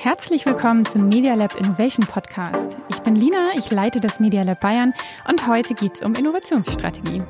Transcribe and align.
Herzlich 0.00 0.46
willkommen 0.46 0.86
zum 0.86 1.08
Media 1.08 1.34
Lab 1.34 1.58
Innovation 1.58 2.06
Podcast. 2.06 2.78
Ich 2.88 3.00
bin 3.00 3.16
Lina, 3.16 3.42
ich 3.56 3.68
leite 3.72 3.98
das 3.98 4.20
Media 4.20 4.44
Lab 4.44 4.60
Bayern 4.60 4.94
und 5.28 5.48
heute 5.48 5.74
geht 5.74 5.96
es 5.96 6.02
um 6.02 6.14
Innovationsstrategie. 6.14 7.20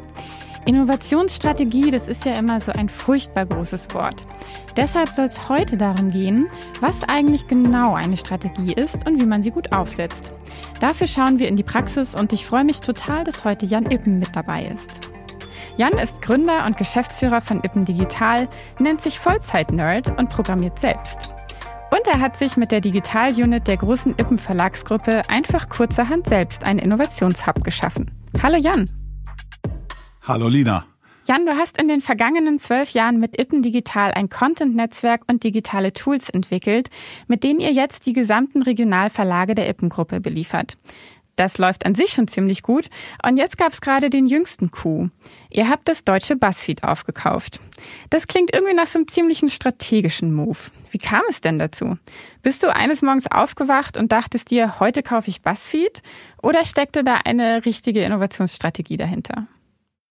Innovationsstrategie, 0.67 1.91
das 1.91 2.11
ist 2.11 2.27
ja 2.27 2.35
immer 2.35 2.61
so 2.61 2.71
ein 2.73 2.91
furchtbar 2.91 3.47
großes 3.47 3.95
Wort. 3.95 4.27
Deshalb 4.77 5.09
soll 5.09 5.25
es 5.25 5.49
heute 5.49 5.79
darum 5.79 6.09
gehen, 6.09 6.47
was 6.83 7.05
eigentlich 7.05 7.47
genau 7.47 7.95
eine 7.95 8.19
Strategie 8.19 8.75
ist 8.75 9.07
und 9.07 9.19
wie 9.19 9.27
man 9.27 9.43
sie 9.43 9.51
gut 9.51 9.73
aufsetzt. 9.73 10.35
Dafür 10.79 11.07
schauen 11.07 11.39
wir 11.39 11.49
in 11.49 11.57
die 11.57 11.63
Praxis 11.63 12.15
und 12.15 12.35
ich 12.35 12.45
freue 12.45 12.65
mich 12.65 12.81
total, 12.81 13.25
dass 13.25 13.47
heute 13.47 13.65
Jan 13.65 13.87
Ippen 13.87 14.19
mit 14.19 14.37
dabei 14.37 14.67
ist. 14.67 15.09
Jan 15.79 15.97
ist 15.97 16.21
Gründer 16.21 16.67
und 16.67 16.77
Geschäftsführer 16.77 17.41
von 17.41 17.65
Ippen 17.65 17.87
Digital, 17.87 18.47
nennt 18.79 19.01
sich 19.01 19.19
Vollzeit-Nerd 19.19 20.19
und 20.19 20.29
programmiert 20.29 20.79
selbst. 20.79 21.31
Und 21.91 22.07
er 22.07 22.21
hat 22.21 22.37
sich 22.37 22.57
mit 22.57 22.71
der 22.71 22.81
Digital-Unit 22.81 23.67
der 23.67 23.79
großen 23.79 24.13
Ippen 24.19 24.39
Verlagsgruppe 24.39 25.23
einfach 25.29 25.69
kurzerhand 25.71 26.29
selbst 26.29 26.65
einen 26.65 26.79
Innovationshub 26.79 27.65
geschaffen. 27.65 28.11
Hallo 28.43 28.59
Jan. 28.59 28.85
Hallo 30.23 30.49
Lina. 30.49 30.85
Jan, 31.27 31.47
du 31.47 31.53
hast 31.57 31.79
in 31.81 31.89
den 31.89 32.01
vergangenen 32.01 32.59
zwölf 32.59 32.91
Jahren 32.91 33.19
mit 33.19 33.39
Ippen 33.39 33.63
Digital 33.63 34.13
ein 34.13 34.29
Content-Netzwerk 34.29 35.23
und 35.29 35.45
digitale 35.45 35.93
Tools 35.93 36.29
entwickelt, 36.29 36.89
mit 37.27 37.43
denen 37.43 37.61
ihr 37.61 37.73
jetzt 37.73 38.07
die 38.07 38.13
gesamten 38.13 38.63
Regionalverlage 38.63 39.55
der 39.55 39.69
Ippen-Gruppe 39.69 40.21
beliefert. 40.21 40.79
Das 41.39 41.57
läuft 41.57 41.87
an 41.87 41.95
sich 41.95 42.11
schon 42.11 42.27
ziemlich 42.27 42.65
gut. 42.65 42.91
Und 43.25 43.37
jetzt 43.37 43.57
gab 43.57 43.73
es 43.73 43.81
gerade 43.81 44.11
den 44.11 44.27
jüngsten 44.27 44.73
Coup. 44.73 45.09
Ihr 45.51 45.69
habt 45.69 45.87
das 45.87 46.03
deutsche 46.03 46.35
Buzzfeed 46.35 46.83
aufgekauft. 46.83 47.61
Das 48.11 48.27
klingt 48.27 48.53
irgendwie 48.53 48.75
nach 48.75 48.89
so 48.89 48.99
einem 48.99 49.07
ziemlichen 49.07 49.49
strategischen 49.49 50.35
Move. 50.35 50.59
Wie 50.91 50.99
kam 50.99 51.23
es 51.29 51.41
denn 51.41 51.61
dazu? 51.61 51.97
Bist 52.43 52.65
du 52.65 52.75
eines 52.75 53.03
Morgens 53.03 53.31
aufgewacht 53.31 53.97
und 53.97 54.11
dachtest 54.11 54.51
dir, 54.51 54.81
heute 54.81 55.05
kaufe 55.05 55.31
ich 55.31 55.41
Buzzfeed? 55.41 56.03
Oder 56.43 56.65
steckte 56.65 57.05
da 57.05 57.21
eine 57.25 57.65
richtige 57.65 58.03
Innovationsstrategie 58.03 58.97
dahinter? 58.97 59.47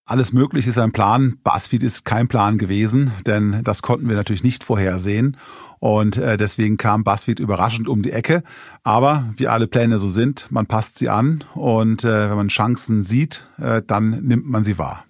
Alles 0.09 0.31
Mögliche 0.31 0.69
ist 0.69 0.77
ein 0.77 0.94
Plan. 0.94 1.38
BuzzFeed 1.44 1.83
ist 1.83 2.05
kein 2.05 2.30
Plan 2.30 2.58
gewesen, 2.58 3.11
denn 3.25 3.61
das 3.66 3.81
konnten 3.81 4.08
wir 4.08 4.16
natürlich 4.16 4.41
nicht 4.41 4.63
vorhersehen. 4.63 5.36
Und 5.80 6.16
äh, 6.16 6.38
deswegen 6.38 6.77
kam 6.77 7.03
BuzzFeed 7.03 7.41
überraschend 7.41 7.89
um 7.89 8.03
die 8.03 8.13
Ecke. 8.13 8.41
Aber 8.85 9.25
wie 9.35 9.50
alle 9.50 9.67
Pläne 9.67 10.00
so 10.00 10.08
sind, 10.08 10.47
man 10.50 10.66
passt 10.66 10.97
sie 10.97 11.09
an 11.09 11.44
und 11.55 12.05
äh, 12.05 12.30
wenn 12.30 12.38
man 12.38 12.47
Chancen 12.47 13.03
sieht, 13.03 13.45
äh, 13.61 13.81
dann 13.85 14.22
nimmt 14.23 14.47
man 14.47 14.63
sie 14.63 14.78
wahr. 14.78 15.03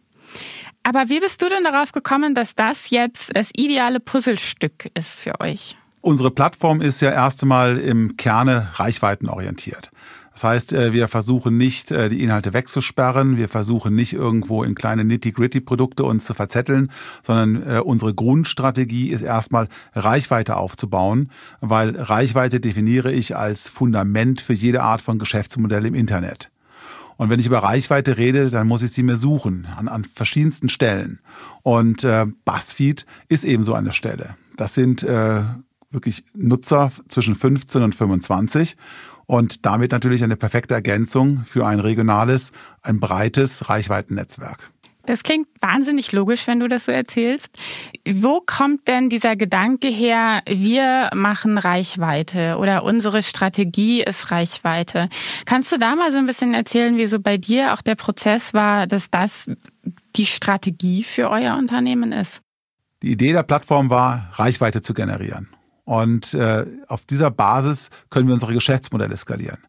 Aber 0.82 1.10
wie 1.10 1.20
bist 1.20 1.44
du 1.44 1.48
denn 1.48 1.64
darauf 1.64 1.92
gekommen, 1.92 2.34
dass 2.34 2.56
das 2.56 2.90
jetzt 2.90 3.30
das 3.36 3.52
ideale 3.54 4.00
Puzzlestück 4.00 4.90
ist 4.96 5.20
für 5.20 5.40
euch? 5.40 5.78
Unsere 6.02 6.32
Plattform 6.32 6.82
ist 6.82 7.02
ja 7.02 7.12
erst 7.12 7.44
einmal 7.44 7.78
im 7.78 8.18
Kerne 8.18 8.70
reichweitenorientiert. 8.74 9.92
Das 10.38 10.44
heißt, 10.44 10.74
äh, 10.74 10.94
wir 10.94 11.08
versuchen 11.08 11.58
nicht, 11.58 11.90
äh, 11.90 12.10
die 12.10 12.22
Inhalte 12.22 12.54
wegzusperren. 12.54 13.38
Wir 13.38 13.50
versuchen 13.50 13.96
nicht 13.96 14.14
irgendwo 14.14 14.64
in 14.64 14.76
kleine 14.76 15.04
Nitty-Gritty-Produkte 15.04 16.04
uns 16.04 16.26
zu 16.26 16.36
verzetteln, 16.36 16.92
sondern 17.24 17.64
äh, 17.68 17.80
unsere 17.80 18.14
Grundstrategie 18.14 19.10
ist 19.10 19.24
erstmal 19.24 19.68
Reichweite 19.96 20.58
aufzubauen, 20.58 21.32
weil 21.60 22.00
Reichweite 22.00 22.60
definiere 22.60 23.12
ich 23.12 23.36
als 23.36 23.68
Fundament 23.68 24.40
für 24.40 24.54
jede 24.54 24.84
Art 24.84 25.02
von 25.02 25.18
Geschäftsmodell 25.18 25.88
im 25.88 25.96
Internet. 25.96 26.52
Und 27.16 27.32
wenn 27.32 27.40
ich 27.40 27.48
über 27.48 27.64
Reichweite 27.64 28.18
rede, 28.18 28.52
dann 28.52 28.68
muss 28.68 28.84
ich 28.84 28.92
sie 28.92 29.02
mir 29.02 29.16
suchen 29.16 29.68
an, 29.76 29.88
an 29.88 30.06
verschiedensten 30.06 30.70
Stellen. 30.70 31.18
Und 31.64 32.04
äh, 32.04 32.28
Buzzfeed 32.46 33.08
ist 33.28 33.44
eben 33.44 33.64
so 33.64 33.74
eine 33.74 33.92
Stelle. 33.92 34.36
Das 34.56 34.76
sind 34.76 35.02
äh, 35.02 35.42
wirklich 35.90 36.26
Nutzer 36.36 36.92
zwischen 37.08 37.34
15 37.34 37.82
und 37.82 37.96
25 37.96 38.78
und 39.28 39.66
damit 39.66 39.92
natürlich 39.92 40.24
eine 40.24 40.38
perfekte 40.38 40.74
Ergänzung 40.74 41.44
für 41.46 41.68
ein 41.68 41.80
regionales, 41.80 42.52
ein 42.82 43.00
breites 43.00 43.70
Reichweitennetzwerk. 43.70 44.72
Das 45.08 45.24
klingt 45.24 45.48
wahnsinnig 45.62 46.12
logisch, 46.12 46.48
wenn 46.48 46.60
du 46.60 46.68
das 46.68 46.86
so 46.86 46.92
erzählst. 46.92 47.48
Wo 48.06 48.42
kommt 48.46 48.90
denn 48.90 49.10
dieser 49.10 49.38
Gedanke 49.38 49.88
her, 49.88 50.42
wir 50.46 51.10
machen 51.16 51.58
Reichweite 51.58 52.58
oder 52.58 52.84
unsere 52.84 53.24
Strategie 53.24 54.04
ist 54.04 54.32
Reichweite? 54.32 55.08
Kannst 55.46 55.72
du 55.72 55.78
da 55.78 55.96
mal 55.96 56.12
so 56.12 56.18
ein 56.18 56.26
bisschen 56.26 56.54
erzählen, 56.54 56.98
wie 56.98 57.08
so 57.08 57.22
bei 57.22 57.38
dir 57.38 57.74
auch 57.74 57.82
der 57.82 57.96
Prozess 57.96 58.54
war, 58.54 58.86
dass 58.86 59.10
das 59.10 59.50
die 60.18 60.26
Strategie 60.26 61.04
für 61.04 61.30
euer 61.30 61.56
Unternehmen 61.56 62.12
ist? 62.12 62.42
Die 63.02 63.12
Idee 63.12 63.32
der 63.32 63.44
Plattform 63.44 63.90
war, 63.90 64.30
Reichweite 64.34 64.82
zu 64.82 64.94
generieren. 64.94 65.48
Und 65.88 66.34
äh, 66.34 66.66
auf 66.90 67.06
dieser 67.06 67.32
Basis 67.32 67.92
können 68.10 68.28
wir 68.28 68.34
unsere 68.34 68.54
Geschäftsmodelle 68.54 69.16
skalieren. 69.16 69.60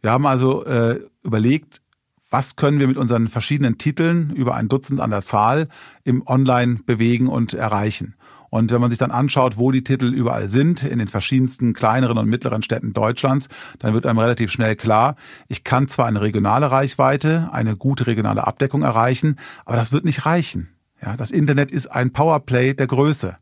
Wir 0.00 0.12
haben 0.12 0.24
also 0.24 0.64
äh, 0.64 1.00
überlegt, 1.24 1.82
was 2.30 2.54
können 2.54 2.78
wir 2.78 2.86
mit 2.86 2.96
unseren 2.96 3.26
verschiedenen 3.26 3.76
Titeln 3.76 4.30
über 4.30 4.54
ein 4.54 4.68
Dutzend 4.68 5.00
an 5.00 5.10
der 5.10 5.22
Zahl 5.22 5.66
im 6.04 6.24
Online 6.24 6.78
bewegen 6.86 7.26
und 7.26 7.52
erreichen. 7.52 8.14
Und 8.48 8.70
wenn 8.70 8.80
man 8.80 8.90
sich 8.90 9.00
dann 9.00 9.10
anschaut, 9.10 9.58
wo 9.58 9.72
die 9.72 9.82
Titel 9.82 10.14
überall 10.14 10.48
sind, 10.48 10.84
in 10.84 11.00
den 11.00 11.08
verschiedensten 11.08 11.74
kleineren 11.74 12.16
und 12.16 12.28
mittleren 12.28 12.62
Städten 12.62 12.92
Deutschlands, 12.92 13.48
dann 13.80 13.92
wird 13.92 14.06
einem 14.06 14.20
relativ 14.20 14.52
schnell 14.52 14.76
klar, 14.76 15.16
ich 15.48 15.64
kann 15.64 15.88
zwar 15.88 16.06
eine 16.06 16.20
regionale 16.20 16.70
Reichweite, 16.70 17.48
eine 17.50 17.76
gute 17.76 18.06
regionale 18.06 18.46
Abdeckung 18.46 18.82
erreichen, 18.82 19.34
aber 19.64 19.76
das 19.76 19.90
wird 19.90 20.04
nicht 20.04 20.26
reichen. 20.26 20.68
Ja, 21.02 21.16
das 21.16 21.32
Internet 21.32 21.72
ist 21.72 21.88
ein 21.88 22.12
Powerplay 22.12 22.72
der 22.74 22.86
Größe. 22.86 23.36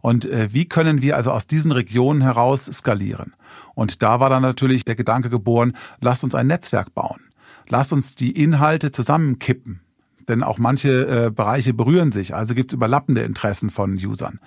Und 0.00 0.24
äh, 0.24 0.48
wie 0.52 0.66
können 0.66 1.02
wir 1.02 1.16
also 1.16 1.30
aus 1.30 1.46
diesen 1.46 1.72
Regionen 1.72 2.22
heraus 2.22 2.66
skalieren? 2.66 3.34
Und 3.74 4.02
da 4.02 4.20
war 4.20 4.30
dann 4.30 4.42
natürlich 4.42 4.84
der 4.84 4.96
Gedanke 4.96 5.30
geboren, 5.30 5.76
lasst 6.00 6.24
uns 6.24 6.34
ein 6.34 6.46
Netzwerk 6.46 6.94
bauen. 6.94 7.20
Lasst 7.68 7.92
uns 7.92 8.14
die 8.14 8.32
Inhalte 8.32 8.90
zusammenkippen. 8.90 9.80
Denn 10.28 10.42
auch 10.42 10.58
manche 10.58 11.26
äh, 11.26 11.30
Bereiche 11.30 11.74
berühren 11.74 12.12
sich, 12.12 12.34
also 12.34 12.54
gibt 12.54 12.72
es 12.72 12.74
überlappende 12.74 13.22
Interessen 13.22 13.70
von 13.70 13.94
Usern. 13.94 14.40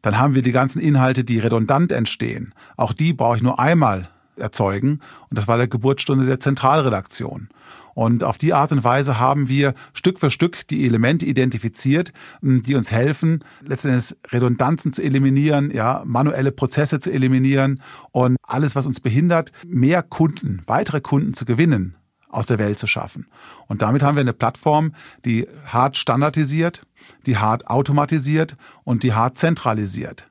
Dann 0.00 0.18
haben 0.18 0.34
wir 0.34 0.42
die 0.42 0.52
ganzen 0.52 0.80
Inhalte, 0.80 1.22
die 1.22 1.38
redundant 1.38 1.92
entstehen. 1.92 2.54
Auch 2.76 2.92
die 2.92 3.12
brauche 3.12 3.36
ich 3.36 3.42
nur 3.42 3.58
einmal 3.58 4.08
erzeugen. 4.36 5.00
Und 5.30 5.38
das 5.38 5.48
war 5.48 5.56
der 5.56 5.68
Geburtsstunde 5.68 6.26
der 6.26 6.40
Zentralredaktion. 6.40 7.48
Und 7.94 8.24
auf 8.24 8.38
die 8.38 8.54
Art 8.54 8.72
und 8.72 8.84
Weise 8.84 9.18
haben 9.18 9.48
wir 9.48 9.74
Stück 9.92 10.18
für 10.18 10.30
Stück 10.30 10.66
die 10.68 10.86
Elemente 10.86 11.26
identifiziert, 11.26 12.12
die 12.40 12.74
uns 12.74 12.90
helfen, 12.90 13.44
letztendlich 13.64 14.16
Redundanzen 14.30 14.92
zu 14.92 15.02
eliminieren, 15.02 15.70
ja, 15.70 16.02
manuelle 16.04 16.52
Prozesse 16.52 17.00
zu 17.00 17.10
eliminieren 17.10 17.82
und 18.10 18.36
alles, 18.42 18.74
was 18.76 18.86
uns 18.86 19.00
behindert, 19.00 19.52
mehr 19.66 20.02
Kunden, 20.02 20.62
weitere 20.66 21.00
Kunden 21.00 21.34
zu 21.34 21.44
gewinnen, 21.44 21.96
aus 22.28 22.46
der 22.46 22.58
Welt 22.58 22.78
zu 22.78 22.86
schaffen. 22.86 23.28
Und 23.66 23.82
damit 23.82 24.02
haben 24.02 24.16
wir 24.16 24.22
eine 24.22 24.32
Plattform, 24.32 24.94
die 25.24 25.46
hart 25.66 25.96
standardisiert, 25.96 26.82
die 27.26 27.36
hart 27.36 27.68
automatisiert 27.68 28.56
und 28.84 29.02
die 29.02 29.12
hart 29.12 29.38
zentralisiert. 29.38 30.28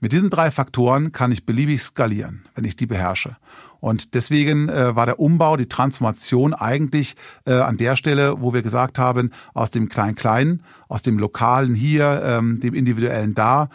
Mit 0.00 0.12
diesen 0.12 0.30
drei 0.30 0.52
Faktoren 0.52 1.10
kann 1.10 1.32
ich 1.32 1.44
beliebig 1.44 1.82
skalieren, 1.82 2.46
wenn 2.54 2.64
ich 2.64 2.76
die 2.76 2.86
beherrsche. 2.86 3.36
Und 3.80 4.14
deswegen 4.14 4.68
äh, 4.68 4.96
war 4.96 5.06
der 5.06 5.20
Umbau, 5.20 5.56
die 5.56 5.68
Transformation 5.68 6.54
eigentlich 6.54 7.16
äh, 7.44 7.52
an 7.52 7.76
der 7.76 7.96
Stelle, 7.96 8.40
wo 8.40 8.52
wir 8.52 8.62
gesagt 8.62 8.98
haben, 8.98 9.30
aus 9.54 9.70
dem 9.70 9.88
Klein-Kleinen, 9.88 10.62
aus 10.88 11.02
dem 11.02 11.18
Lokalen 11.18 11.74
hier, 11.74 12.22
ähm, 12.24 12.60
dem 12.60 12.74
Individuellen 12.74 13.34
da, 13.34 13.68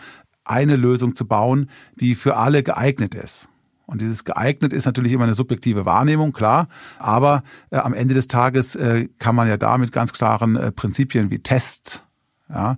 eine 0.46 0.76
Lösung 0.76 1.16
zu 1.16 1.26
bauen, 1.26 1.70
die 1.96 2.16
für 2.16 2.36
alle 2.36 2.64
geeignet 2.64 3.16
ist. 3.16 3.48
Und 3.86 4.02
dieses 4.02 4.24
geeignet 4.24 4.74
ist 4.74 4.86
natürlich 4.86 5.12
immer 5.12 5.26
eine 5.26 5.34
subjektive 5.34 5.86
Wahrnehmung, 5.86 6.34
klar. 6.34 6.68
Aber 7.00 7.44
äh, 7.70 7.78
am 7.78 7.94
Ende 7.94 8.14
des 8.14 8.28
Tages 8.28 8.76
äh, 8.76 9.10
kann 9.20 9.36
man 9.36 9.48
ja 9.48 9.58
da 9.58 9.78
mit 9.78 9.92
ganz 9.92 10.14
klaren 10.14 10.56
äh, 10.56 10.72
Prinzipien 10.72 11.30
wie 11.30 11.40
Tests 11.40 12.02
ja, 12.50 12.78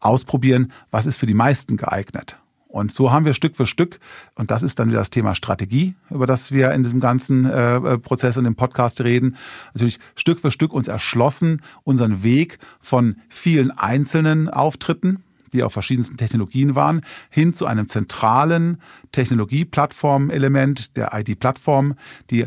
ausprobieren, 0.00 0.72
was 0.90 1.06
ist 1.06 1.18
für 1.18 1.26
die 1.26 1.34
meisten 1.34 1.76
geeignet. 1.76 2.38
Und 2.76 2.92
so 2.92 3.10
haben 3.10 3.24
wir 3.24 3.32
Stück 3.32 3.56
für 3.56 3.66
Stück, 3.66 3.98
und 4.34 4.50
das 4.50 4.62
ist 4.62 4.78
dann 4.78 4.88
wieder 4.88 4.98
das 4.98 5.08
Thema 5.08 5.34
Strategie, 5.34 5.94
über 6.10 6.26
das 6.26 6.52
wir 6.52 6.72
in 6.72 6.82
diesem 6.82 7.00
ganzen 7.00 7.46
äh, 7.46 7.76
äh, 7.76 7.98
Prozess 7.98 8.36
und 8.36 8.44
im 8.44 8.54
Podcast 8.54 9.00
reden, 9.00 9.36
natürlich 9.72 9.98
Stück 10.14 10.40
für 10.40 10.50
Stück 10.50 10.74
uns 10.74 10.86
erschlossen, 10.86 11.62
unseren 11.84 12.22
Weg 12.22 12.58
von 12.80 13.16
vielen 13.30 13.70
einzelnen 13.70 14.50
Auftritten, 14.50 15.24
die 15.54 15.62
auf 15.62 15.72
verschiedensten 15.72 16.18
Technologien 16.18 16.74
waren, 16.74 17.00
hin 17.30 17.54
zu 17.54 17.64
einem 17.64 17.88
zentralen 17.88 18.76
Technologieplattformelement 19.10 20.98
der 20.98 21.14
ID-Plattform, 21.14 21.94
die 22.30 22.46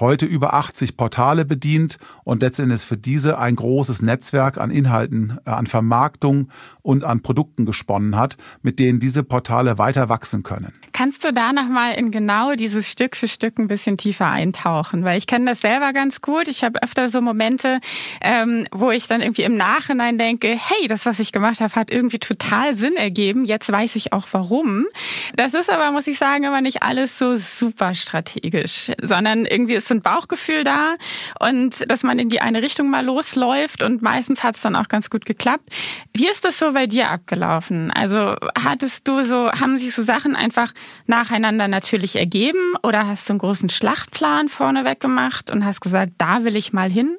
heute 0.00 0.26
über 0.26 0.54
80 0.54 0.96
Portale 0.96 1.44
bedient 1.44 1.98
und 2.24 2.42
letztendlich 2.42 2.82
für 2.82 2.96
diese 2.96 3.38
ein 3.38 3.56
großes 3.56 4.02
Netzwerk 4.02 4.58
an 4.58 4.70
Inhalten, 4.70 5.38
äh, 5.44 5.50
an 5.50 5.66
Vermarktung 5.66 6.50
und 6.82 7.04
an 7.04 7.22
Produkten 7.22 7.66
gesponnen 7.66 8.16
hat, 8.16 8.36
mit 8.62 8.78
denen 8.78 9.00
diese 9.00 9.22
Portale 9.22 9.78
weiter 9.78 10.08
wachsen 10.08 10.42
können. 10.42 10.72
Kannst 10.92 11.24
du 11.24 11.32
da 11.32 11.52
nochmal 11.52 11.94
in 11.94 12.10
genau 12.10 12.54
dieses 12.54 12.88
Stück 12.88 13.16
für 13.16 13.28
Stück 13.28 13.58
ein 13.58 13.66
bisschen 13.66 13.98
tiefer 13.98 14.30
eintauchen? 14.30 15.04
Weil 15.04 15.18
ich 15.18 15.26
kenne 15.26 15.50
das 15.50 15.60
selber 15.60 15.92
ganz 15.92 16.22
gut. 16.22 16.48
Ich 16.48 16.64
habe 16.64 16.82
öfter 16.82 17.08
so 17.08 17.20
Momente, 17.20 17.80
ähm, 18.20 18.66
wo 18.72 18.90
ich 18.90 19.06
dann 19.08 19.20
irgendwie 19.20 19.42
im 19.42 19.56
Nachhinein 19.56 20.16
denke, 20.16 20.48
hey, 20.48 20.86
das, 20.86 21.04
was 21.04 21.18
ich 21.18 21.32
gemacht 21.32 21.60
habe, 21.60 21.74
hat 21.74 21.90
irgendwie 21.90 22.18
total 22.18 22.76
Sinn 22.76 22.96
ergeben. 22.96 23.44
Jetzt 23.44 23.70
weiß 23.70 23.96
ich 23.96 24.12
auch 24.12 24.26
warum. 24.32 24.86
Das 25.34 25.54
ist 25.54 25.68
aber, 25.68 25.90
muss 25.90 26.06
ich 26.06 26.18
sagen, 26.18 26.44
immer 26.44 26.60
nicht 26.60 26.82
alles 26.82 27.18
so 27.18 27.36
super 27.36 27.94
strategisch, 27.94 28.92
sondern 29.02 29.44
irgendwie 29.44 29.74
ist 29.74 29.85
so 29.86 29.94
ein 29.94 30.02
Bauchgefühl 30.02 30.64
da 30.64 30.96
und 31.40 31.90
dass 31.90 32.02
man 32.02 32.18
in 32.18 32.28
die 32.28 32.40
eine 32.40 32.62
Richtung 32.62 32.90
mal 32.90 33.04
losläuft 33.04 33.82
und 33.82 34.02
meistens 34.02 34.42
hat 34.42 34.56
es 34.56 34.62
dann 34.62 34.76
auch 34.76 34.88
ganz 34.88 35.10
gut 35.10 35.24
geklappt. 35.24 35.70
Wie 36.12 36.28
ist 36.28 36.44
das 36.44 36.58
so 36.58 36.72
bei 36.72 36.86
dir 36.86 37.10
abgelaufen? 37.10 37.90
Also 37.90 38.36
hattest 38.58 39.06
du 39.08 39.22
so, 39.22 39.50
haben 39.50 39.78
sich 39.78 39.94
so 39.94 40.02
Sachen 40.02 40.36
einfach 40.36 40.72
nacheinander 41.06 41.68
natürlich 41.68 42.16
ergeben 42.16 42.74
oder 42.82 43.06
hast 43.06 43.28
du 43.28 43.32
einen 43.32 43.40
großen 43.40 43.68
Schlachtplan 43.68 44.48
vorneweg 44.48 45.00
gemacht 45.00 45.50
und 45.50 45.64
hast 45.64 45.80
gesagt, 45.80 46.12
da 46.18 46.44
will 46.44 46.56
ich 46.56 46.72
mal 46.72 46.90
hin? 46.90 47.16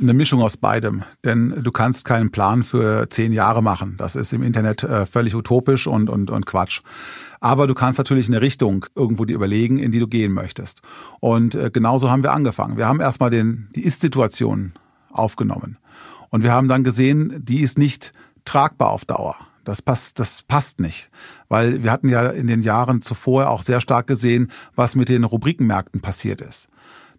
Eine 0.00 0.14
Mischung 0.14 0.40
aus 0.40 0.56
beidem, 0.56 1.04
denn 1.24 1.62
du 1.62 1.70
kannst 1.70 2.04
keinen 2.04 2.32
Plan 2.32 2.62
für 2.62 3.08
zehn 3.10 3.32
Jahre 3.32 3.62
machen. 3.62 3.94
Das 3.98 4.16
ist 4.16 4.32
im 4.32 4.42
Internet 4.42 4.82
äh, 4.82 5.06
völlig 5.06 5.34
utopisch 5.34 5.86
und, 5.86 6.10
und, 6.10 6.30
und 6.30 6.46
Quatsch. 6.46 6.80
Aber 7.40 7.66
du 7.66 7.74
kannst 7.74 7.98
natürlich 7.98 8.28
eine 8.28 8.40
Richtung 8.40 8.86
irgendwo 8.94 9.24
dir 9.24 9.34
überlegen, 9.34 9.78
in 9.78 9.92
die 9.92 9.98
du 9.98 10.08
gehen 10.08 10.32
möchtest. 10.32 10.80
Und 11.20 11.54
äh, 11.54 11.70
genauso 11.72 12.10
haben 12.10 12.22
wir 12.22 12.32
angefangen. 12.32 12.76
Wir 12.76 12.86
haben 12.86 13.00
erstmal 13.00 13.30
den, 13.30 13.68
die 13.74 13.84
Ist-Situation 13.84 14.72
aufgenommen. 15.10 15.78
Und 16.30 16.42
wir 16.42 16.52
haben 16.52 16.68
dann 16.68 16.84
gesehen, 16.84 17.44
die 17.44 17.60
ist 17.60 17.78
nicht 17.78 18.12
tragbar 18.44 18.90
auf 18.90 19.04
Dauer. 19.04 19.36
Das 19.64 19.82
passt, 19.82 20.18
das 20.18 20.42
passt 20.42 20.80
nicht. 20.80 21.10
Weil 21.48 21.82
wir 21.82 21.92
hatten 21.92 22.08
ja 22.08 22.28
in 22.28 22.46
den 22.46 22.62
Jahren 22.62 23.02
zuvor 23.02 23.50
auch 23.50 23.62
sehr 23.62 23.80
stark 23.80 24.06
gesehen, 24.06 24.50
was 24.74 24.96
mit 24.96 25.08
den 25.08 25.24
Rubrikenmärkten 25.24 26.00
passiert 26.00 26.40
ist. 26.40 26.68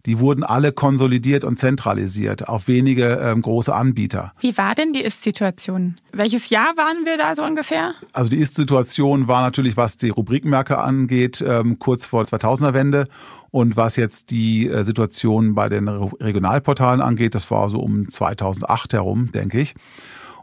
Die 0.05 0.19
wurden 0.19 0.43
alle 0.43 0.73
konsolidiert 0.73 1.45
und 1.45 1.59
zentralisiert 1.59 2.49
auf 2.49 2.67
wenige 2.67 3.19
ähm, 3.23 3.41
große 3.41 3.73
Anbieter. 3.73 4.33
Wie 4.39 4.57
war 4.57 4.75
denn 4.75 4.91
die 4.91 5.01
Ist-Situation? 5.01 5.95
Welches 6.11 6.49
Jahr 6.49 6.75
waren 6.75 7.05
wir 7.05 7.17
da 7.17 7.35
so 7.35 7.43
ungefähr? 7.43 7.93
Also 8.11 8.29
die 8.29 8.37
Ist-Situation 8.37 9.29
war 9.29 9.41
natürlich, 9.41 9.77
was 9.77 9.95
die 9.95 10.09
Rubrikenmärkte 10.09 10.77
angeht, 10.77 11.43
ähm, 11.47 11.79
kurz 11.79 12.05
vor 12.05 12.23
2000er-Wende. 12.23 13.07
Und 13.49 13.77
was 13.77 13.95
jetzt 13.95 14.31
die 14.31 14.67
äh, 14.67 14.83
Situation 14.83 15.55
bei 15.55 15.69
den 15.69 15.87
Regionalportalen 15.87 16.99
angeht, 16.99 17.33
das 17.33 17.49
war 17.49 17.69
so 17.69 17.79
um 17.79 18.09
2008 18.09 18.93
herum, 18.93 19.31
denke 19.31 19.61
ich. 19.61 19.73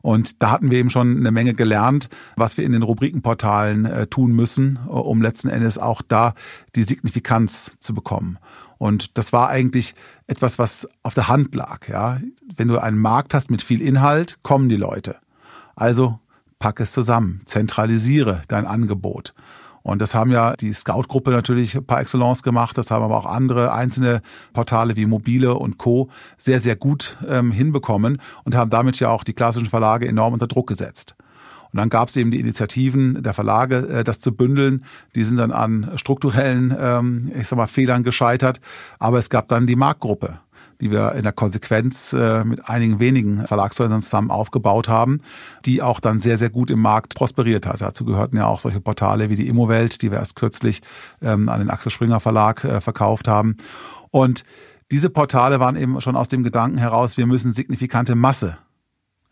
Und 0.03 0.43
da 0.43 0.51
hatten 0.51 0.71
wir 0.71 0.79
eben 0.79 0.91
schon 0.91 1.19
eine 1.19 1.31
Menge 1.31 1.55
gelernt, 1.55 2.09
was 2.37 2.57
wir 2.57 2.65
in 2.65 2.73
den 2.73 2.83
Rubrikenportalen 2.83 3.85
äh, 3.85 4.07
tun 4.07 4.33
müssen, 4.33 4.79
äh, 4.87 4.91
um 4.91 5.21
letzten 5.21 5.49
Endes 5.49 5.79
auch 5.79 6.03
da 6.03 6.35
die 6.75 6.83
Signifikanz 6.83 7.73
zu 7.81 7.95
bekommen. 7.95 8.39
Und 8.81 9.19
das 9.19 9.35
war 9.35 9.50
eigentlich 9.50 9.94
etwas, 10.27 10.59
was 10.59 10.88
auf 11.03 11.12
der 11.12 11.29
Hand 11.29 11.55
lag. 11.55 11.87
Ja, 11.87 12.19
wenn 12.56 12.69
du 12.69 12.79
einen 12.79 12.97
Markt 12.97 13.35
hast 13.35 13.50
mit 13.50 13.61
viel 13.61 13.82
Inhalt, 13.82 14.38
kommen 14.43 14.71
die 14.71 14.77
Leute. 14.77 15.17
Also 15.77 16.19
pack 16.59 16.81
es 16.81 16.91
zusammen, 16.91 17.43
zentralisiere 17.44 18.41
dein 18.49 18.65
Angebot. 18.65 19.35
Und 19.82 20.00
das 20.00 20.15
haben 20.15 20.31
ja 20.31 20.56
die 20.56 20.73
Scout-Gruppe 20.73 21.31
natürlich 21.31 21.79
par 21.87 22.00
excellence 22.00 22.43
gemacht. 22.43 22.79
Das 22.79 22.91
haben 22.91 23.05
aber 23.05 23.19
auch 23.19 23.27
andere 23.27 23.75
einzelne 23.75 24.23
Portale 24.55 24.97
wie 24.97 25.05
Mobile 25.05 25.56
und 25.56 25.76
Co. 25.76 26.09
sehr, 26.38 26.59
sehr 26.59 26.75
gut 26.75 27.19
ähm, 27.29 27.53
hinbekommen 27.53 28.19
und 28.44 28.55
haben 28.55 28.71
damit 28.71 28.99
ja 28.99 29.11
auch 29.11 29.25
die 29.25 29.35
klassischen 29.35 29.69
Verlage 29.69 30.09
enorm 30.09 30.33
unter 30.33 30.47
Druck 30.47 30.69
gesetzt. 30.69 31.17
Und 31.73 31.79
dann 31.79 31.89
gab 31.89 32.09
es 32.09 32.17
eben 32.17 32.31
die 32.31 32.41
Initiativen 32.41 33.23
der 33.23 33.35
Verlage, 33.35 33.89
äh, 33.89 34.05
das 34.05 34.19
zu 34.19 34.35
bündeln. 34.35 34.85
Die 35.15 35.25
sind 35.25 35.37
dann 35.37 35.53
an 35.53 35.93
strukturellen, 35.97 36.75
ähm, 36.79 37.33
ich 37.39 37.49
sag 37.49 37.57
mal, 37.57 37.67
Fehlern 37.67 38.03
gescheitert. 38.03 38.61
Aber 38.99 39.19
es 39.19 39.31
gab 39.31 39.49
dann 39.49 39.67
die 39.67 39.77
Marktgruppe 39.77 40.41
die 40.81 40.91
wir 40.91 41.13
in 41.13 41.23
der 41.23 41.33
Konsequenz 41.33 42.13
äh, 42.13 42.43
mit 42.45 42.69
einigen 42.69 43.01
wenigen 43.01 43.47
Verlagshäusern 43.47 44.03
zusammen 44.03 44.31
aufgebaut 44.31 44.89
haben, 44.89 45.21
die 45.67 45.83
auch 45.83 46.01
dann 46.01 46.21
sehr, 46.21 46.39
sehr 46.39 46.51
gut 46.51 46.71
im 46.71 46.81
Markt 46.81 47.15
prosperiert 47.15 47.67
hat. 47.67 47.81
Dazu 47.81 48.05
gehörten 48.05 48.37
ja 48.37 48.47
auch 48.47 48.61
solche 48.61 48.81
Portale 48.81 49.29
wie 49.29 49.37
die 49.37 49.47
Immowelt, 49.47 50.03
die 50.03 50.11
wir 50.11 50.19
erst 50.19 50.37
kürzlich 50.37 50.81
ähm, 51.21 51.49
an 51.49 51.61
den 51.61 51.71
Axel 51.71 51.93
Springer 51.93 52.21
Verlag 52.21 52.65
äh, 52.65 52.81
verkauft 52.81 53.29
haben. 53.29 53.59
Und 54.11 54.45
diese 54.91 55.11
Portale 55.11 55.61
waren 55.61 55.77
eben 55.77 56.01
schon 56.01 56.17
aus 56.17 56.29
dem 56.29 56.43
Gedanken 56.43 56.79
heraus, 56.79 57.17
wir 57.17 57.27
müssen 57.27 57.53
signifikante 57.53 58.15
Masse 58.15 58.57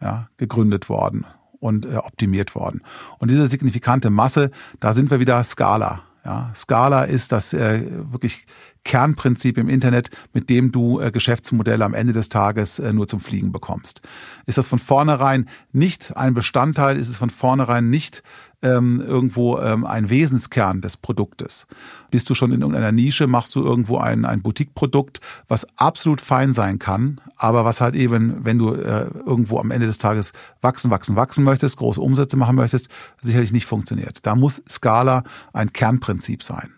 ja, 0.00 0.29
gegründet 0.37 0.88
worden 0.88 1.25
und 1.60 1.87
äh, 1.87 1.96
optimiert 1.96 2.55
worden. 2.55 2.82
Und 3.19 3.31
diese 3.31 3.46
signifikante 3.49 4.10
Masse, 4.10 4.50
da 4.81 4.94
sind 4.94 5.10
wir 5.10 5.20
wieder 5.20 5.43
Scala. 5.44 6.02
Ja, 6.25 6.52
Scala 6.55 7.05
ist 7.05 7.32
das 7.32 7.52
äh, 7.52 7.82
wirklich 8.12 8.46
Kernprinzip 8.84 9.58
im 9.58 9.69
Internet, 9.69 10.10
mit 10.32 10.50
dem 10.50 10.72
du 10.72 11.00
äh, 11.00 11.10
Geschäftsmodelle 11.10 11.84
am 11.84 11.94
Ende 11.94 12.12
des 12.12 12.28
Tages 12.28 12.78
äh, 12.78 12.93
nur 12.93 13.06
zum 13.06 13.20
Fliegen 13.20 13.52
bekommst. 13.52 14.00
Ist 14.46 14.58
das 14.58 14.69
von 14.69 14.78
vornherein 14.78 15.49
nicht 15.72 16.16
ein 16.16 16.34
Bestandteil, 16.34 16.99
ist 16.99 17.08
es 17.08 17.19
von 17.19 17.31
vornherein 17.31 17.90
nicht 17.90 18.22
ähm, 18.62 19.00
irgendwo 19.00 19.58
ähm, 19.58 19.84
ein 19.84 20.10
Wesenskern 20.10 20.81
des 20.81 20.96
Produktes. 20.96 21.66
Bist 22.10 22.28
du 22.28 22.34
schon 22.34 22.52
in 22.52 22.60
irgendeiner 22.60 22.93
Nische, 22.93 23.26
machst 23.26 23.55
du 23.55 23.62
irgendwo 23.62 23.99
ein, 23.99 24.25
ein 24.25 24.43
Boutique-Produkt, 24.43 25.20
was 25.46 25.66
absolut 25.78 26.20
fein 26.20 26.52
sein 26.52 26.78
kann, 26.78 27.20
aber 27.37 27.64
was 27.64 27.81
halt 27.81 27.94
eben, 27.94 28.44
wenn 28.44 28.58
du 28.58 28.75
äh, 28.75 29.06
irgendwo 29.25 29.58
am 29.58 29.70
Ende 29.70 29.87
des 29.87 29.99
Tages 29.99 30.32
wachsen, 30.60 30.90
wachsen, 30.90 31.16
wachsen 31.16 31.44
möchtest, 31.44 31.76
große 31.76 32.00
Umsätze 32.00 32.37
machen 32.37 32.56
möchtest, 32.56 32.88
sicherlich 33.20 33.52
nicht 33.52 33.66
funktioniert. 33.66 34.20
Da 34.22 34.34
muss 34.34 34.62
Scala 34.69 35.22
ein 35.52 35.72
Kernprinzip 35.72 36.43
sein. 36.43 36.70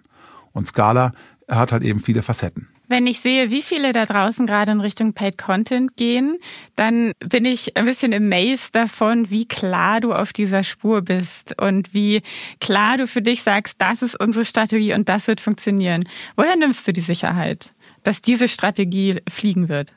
Und 0.52 0.66
Scala 0.66 1.12
hat 1.48 1.72
halt 1.72 1.82
eben 1.82 2.00
viele 2.00 2.22
Facetten. 2.22 2.68
Wenn 2.90 3.06
ich 3.06 3.20
sehe, 3.20 3.52
wie 3.52 3.62
viele 3.62 3.92
da 3.92 4.04
draußen 4.04 4.48
gerade 4.48 4.72
in 4.72 4.80
Richtung 4.80 5.12
Paid 5.12 5.38
Content 5.38 5.96
gehen, 5.96 6.38
dann 6.74 7.12
bin 7.20 7.44
ich 7.44 7.76
ein 7.76 7.84
bisschen 7.84 8.12
amazed 8.12 8.74
davon, 8.74 9.30
wie 9.30 9.46
klar 9.46 10.00
du 10.00 10.12
auf 10.12 10.32
dieser 10.32 10.64
Spur 10.64 11.00
bist 11.00 11.54
und 11.56 11.94
wie 11.94 12.20
klar 12.60 12.96
du 12.96 13.06
für 13.06 13.22
dich 13.22 13.44
sagst, 13.44 13.76
das 13.78 14.02
ist 14.02 14.18
unsere 14.18 14.44
Strategie 14.44 14.92
und 14.92 15.08
das 15.08 15.28
wird 15.28 15.40
funktionieren. 15.40 16.02
Woher 16.34 16.56
nimmst 16.56 16.88
du 16.88 16.92
die 16.92 17.00
Sicherheit, 17.00 17.72
dass 18.02 18.22
diese 18.22 18.48
Strategie 18.48 19.22
fliegen 19.30 19.68
wird? 19.68 19.92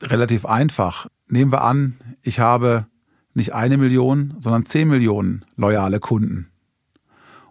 Relativ 0.00 0.46
einfach. 0.46 1.08
Nehmen 1.26 1.50
wir 1.50 1.62
an, 1.62 1.98
ich 2.22 2.38
habe 2.38 2.86
nicht 3.34 3.52
eine 3.52 3.78
Million, 3.78 4.36
sondern 4.38 4.64
zehn 4.64 4.86
Millionen 4.86 5.44
loyale 5.56 5.98
Kunden. 5.98 6.52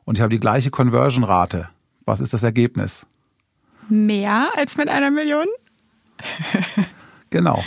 Und 0.06 0.16
ich 0.16 0.22
habe 0.22 0.32
die 0.32 0.40
gleiche 0.40 0.72
Conversion-Rate 0.72 1.68
was 2.08 2.22
ist 2.22 2.34
das 2.34 2.42
Ergebnis? 2.42 3.06
Mehr 3.90 4.50
als 4.56 4.78
mit 4.78 4.90
einer 4.90 5.12
Million? 5.12 5.46
genau. 7.30 7.64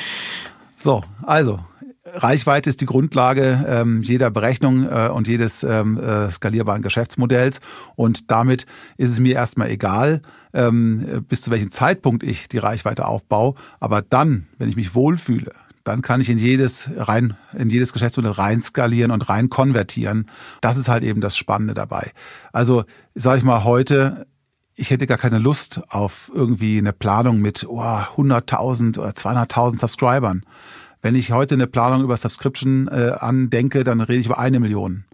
So, 0.76 1.04
also 1.22 1.60
Reichweite 2.04 2.70
ist 2.70 2.80
die 2.80 2.86
Grundlage 2.86 3.64
ähm, 3.68 4.02
jeder 4.02 4.30
Berechnung 4.30 4.88
äh, 4.88 5.08
und 5.08 5.28
jedes 5.28 5.62
ähm, 5.62 5.98
äh, 5.98 6.30
skalierbaren 6.30 6.82
Geschäftsmodells. 6.82 7.60
Und 7.94 8.30
damit 8.30 8.66
ist 8.96 9.10
es 9.10 9.20
mir 9.20 9.34
erstmal 9.34 9.70
egal, 9.70 10.22
ähm, 10.52 11.24
bis 11.28 11.42
zu 11.42 11.50
welchem 11.50 11.70
Zeitpunkt 11.70 12.22
ich 12.22 12.48
die 12.48 12.58
Reichweite 12.58 13.06
aufbaue. 13.06 13.54
Aber 13.78 14.02
dann, 14.02 14.46
wenn 14.58 14.68
ich 14.68 14.76
mich 14.76 14.94
wohlfühle, 14.94 15.52
dann 15.84 16.02
kann 16.02 16.20
ich 16.20 16.28
in 16.28 16.38
jedes 16.38 16.90
rein, 16.96 17.36
in 17.56 17.70
jedes 17.70 17.92
Geschäftsmodell 17.92 18.32
rein 18.32 18.60
skalieren 18.60 19.10
und 19.10 19.28
rein 19.28 19.48
konvertieren. 19.48 20.30
Das 20.60 20.76
ist 20.76 20.88
halt 20.88 21.02
eben 21.02 21.20
das 21.20 21.36
Spannende 21.36 21.74
dabei. 21.74 22.12
Also, 22.52 22.84
sage 23.14 23.38
ich 23.38 23.44
mal, 23.44 23.64
heute 23.64 24.26
ich 24.80 24.90
hätte 24.90 25.06
gar 25.06 25.18
keine 25.18 25.38
Lust 25.38 25.82
auf 25.88 26.32
irgendwie 26.34 26.78
eine 26.78 26.94
Planung 26.94 27.40
mit 27.40 27.66
oh, 27.68 27.82
100.000 27.82 28.98
oder 28.98 29.10
200.000 29.10 29.78
Subscribern. 29.78 30.42
Wenn 31.02 31.14
ich 31.14 31.32
heute 31.32 31.54
eine 31.54 31.66
Planung 31.66 32.02
über 32.02 32.16
Subscription 32.16 32.88
äh, 32.88 33.12
andenke, 33.18 33.84
dann 33.84 34.00
rede 34.00 34.20
ich 34.20 34.26
über 34.26 34.38
eine 34.38 34.58
Million. 34.58 35.04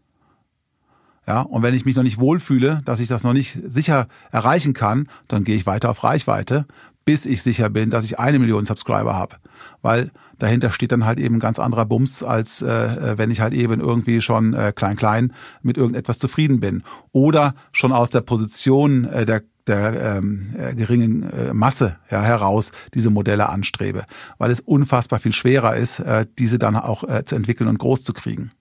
Ja, 1.26 1.40
und 1.40 1.64
wenn 1.64 1.74
ich 1.74 1.84
mich 1.84 1.96
noch 1.96 2.04
nicht 2.04 2.18
wohlfühle, 2.18 2.82
dass 2.84 3.00
ich 3.00 3.08
das 3.08 3.24
noch 3.24 3.32
nicht 3.32 3.58
sicher 3.66 4.06
erreichen 4.30 4.72
kann, 4.72 5.08
dann 5.26 5.42
gehe 5.42 5.56
ich 5.56 5.66
weiter 5.66 5.90
auf 5.90 6.04
Reichweite, 6.04 6.66
bis 7.04 7.26
ich 7.26 7.42
sicher 7.42 7.68
bin, 7.68 7.90
dass 7.90 8.04
ich 8.04 8.20
eine 8.20 8.38
Million 8.38 8.66
Subscriber 8.66 9.16
habe. 9.16 9.36
Weil 9.82 10.12
dahinter 10.38 10.70
steht 10.70 10.92
dann 10.92 11.04
halt 11.04 11.18
eben 11.18 11.40
ganz 11.40 11.58
anderer 11.58 11.86
Bums, 11.86 12.22
als 12.22 12.62
äh, 12.62 12.68
äh 12.68 13.18
wenn 13.18 13.32
ich 13.32 13.40
halt 13.40 13.54
eben 13.54 13.80
irgendwie 13.80 14.20
schon 14.20 14.54
äh, 14.54 14.72
klein 14.72 14.96
klein 14.96 15.32
mit 15.62 15.76
irgendetwas 15.76 16.20
zufrieden 16.20 16.60
bin. 16.60 16.84
Oder 17.10 17.56
schon 17.72 17.90
aus 17.90 18.10
der 18.10 18.20
Position 18.20 19.04
äh, 19.06 19.26
der 19.26 19.42
der 19.66 20.16
ähm, 20.18 20.54
äh, 20.56 20.74
geringen 20.74 21.30
äh, 21.30 21.52
Masse 21.52 21.96
ja, 22.10 22.22
heraus 22.22 22.72
diese 22.94 23.10
Modelle 23.10 23.48
anstrebe, 23.48 24.04
weil 24.38 24.50
es 24.50 24.60
unfassbar 24.60 25.18
viel 25.18 25.32
schwerer 25.32 25.76
ist, 25.76 26.00
äh, 26.00 26.26
diese 26.38 26.58
dann 26.58 26.76
auch 26.76 27.04
äh, 27.04 27.24
zu 27.24 27.34
entwickeln 27.36 27.68
und 27.68 27.78
groß 27.78 28.02
zu 28.02 28.12
kriegen. 28.12 28.52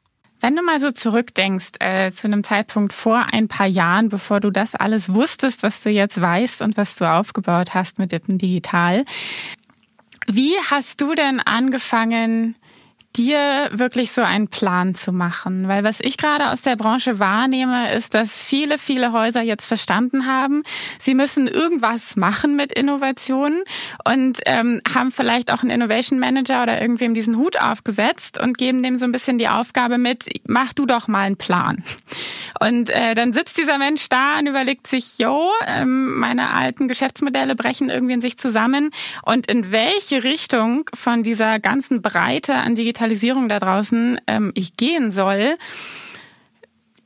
Wenn 0.42 0.56
du 0.56 0.62
mal 0.62 0.80
so 0.80 0.92
zurückdenkst 0.92 1.72
äh, 1.80 2.12
zu 2.12 2.28
einem 2.28 2.44
Zeitpunkt 2.44 2.94
vor 2.94 3.26
ein 3.32 3.48
paar 3.48 3.68
Jahren, 3.68 4.10
bevor 4.10 4.40
du 4.40 4.52
das 4.52 4.76
alles 4.76 5.14
wusstest, 5.14 5.64
was 5.64 5.82
du 5.82 5.90
jetzt 5.90 6.20
weißt 6.20 6.62
und 6.62 6.78
was 6.78 6.96
du 6.96 7.10
aufgebaut 7.10 7.74
hast 7.74 7.98
mit 7.98 8.12
dem 8.12 8.38
Digital, 8.38 9.06
wie 10.28 10.54
hast 10.70 11.02
du 11.02 11.16
denn 11.16 11.40
angefangen, 11.40 12.56
dir 13.18 13.70
wirklich 13.72 14.12
so 14.12 14.22
einen 14.22 14.48
Plan 14.48 14.96
zu 14.96 15.12
machen. 15.12 15.68
Weil 15.68 15.84
was 15.84 16.00
ich 16.02 16.18
gerade 16.18 16.52
aus 16.52 16.62
der 16.62 16.76
Branche 16.76 17.20
wahrnehme, 17.20 17.94
ist, 17.94 18.14
dass 18.14 18.42
viele, 18.42 18.78
viele 18.78 19.12
Häuser 19.12 19.42
jetzt 19.42 19.66
verstanden 19.66 20.26
haben, 20.26 20.64
sie 21.00 21.16
müssen 21.16 21.48
irgendwas 21.48 22.16
machen 22.16 22.56
mit 22.56 22.72
Innovationen 22.72 23.64
und 24.04 24.40
ähm, 24.46 24.82
haben 24.94 25.12
vielleicht 25.12 25.52
auch 25.52 25.62
einen 25.62 25.72
Innovation 25.72 26.20
Manager 26.20 26.64
oder 26.64 26.82
irgendwem 26.82 27.14
diesen 27.14 27.38
Hut 27.38 27.60
aufgesetzt 27.60 28.40
und 28.40 28.58
geben 28.58 28.84
dem 28.84 28.98
so 28.98 29.06
ein 29.06 29.12
bisschen 29.12 29.38
die 29.38 29.48
Aufgabe 29.48 29.98
mit, 29.98 30.26
mach 30.48 30.74
du 30.74 30.86
doch 30.86 31.08
mal 31.08 31.26
einen 31.26 31.38
Plan. 31.38 31.84
Und 32.60 32.90
äh, 32.90 33.16
dann 33.16 33.34
sitzt 33.34 33.58
dieser 33.58 33.78
Mensch 33.78 34.10
da 34.10 34.40
und 34.40 34.48
überlegt 34.48 34.88
sich, 34.88 35.18
jo, 35.18 35.50
ähm, 35.68 36.18
meine 36.20 36.54
alten 36.54 36.88
Geschäftsmodelle 36.88 37.56
brechen 37.56 37.90
irgendwie 37.90 38.14
in 38.14 38.22
sich 38.22 38.38
zusammen 38.38 38.92
und 39.24 39.48
in 39.48 39.72
welche 39.72 40.24
Richtung 40.24 40.90
von 40.94 41.24
dieser 41.24 41.60
ganzen 41.60 42.02
Breite 42.02 42.56
an 42.56 42.76
Digitalisierung 42.76 43.05
Digitalisierung 43.06 43.50
da 43.50 43.60
draußen 43.60 44.20
ähm, 44.28 44.52
ich 44.56 44.78
gehen 44.78 45.12
soll, 45.12 45.58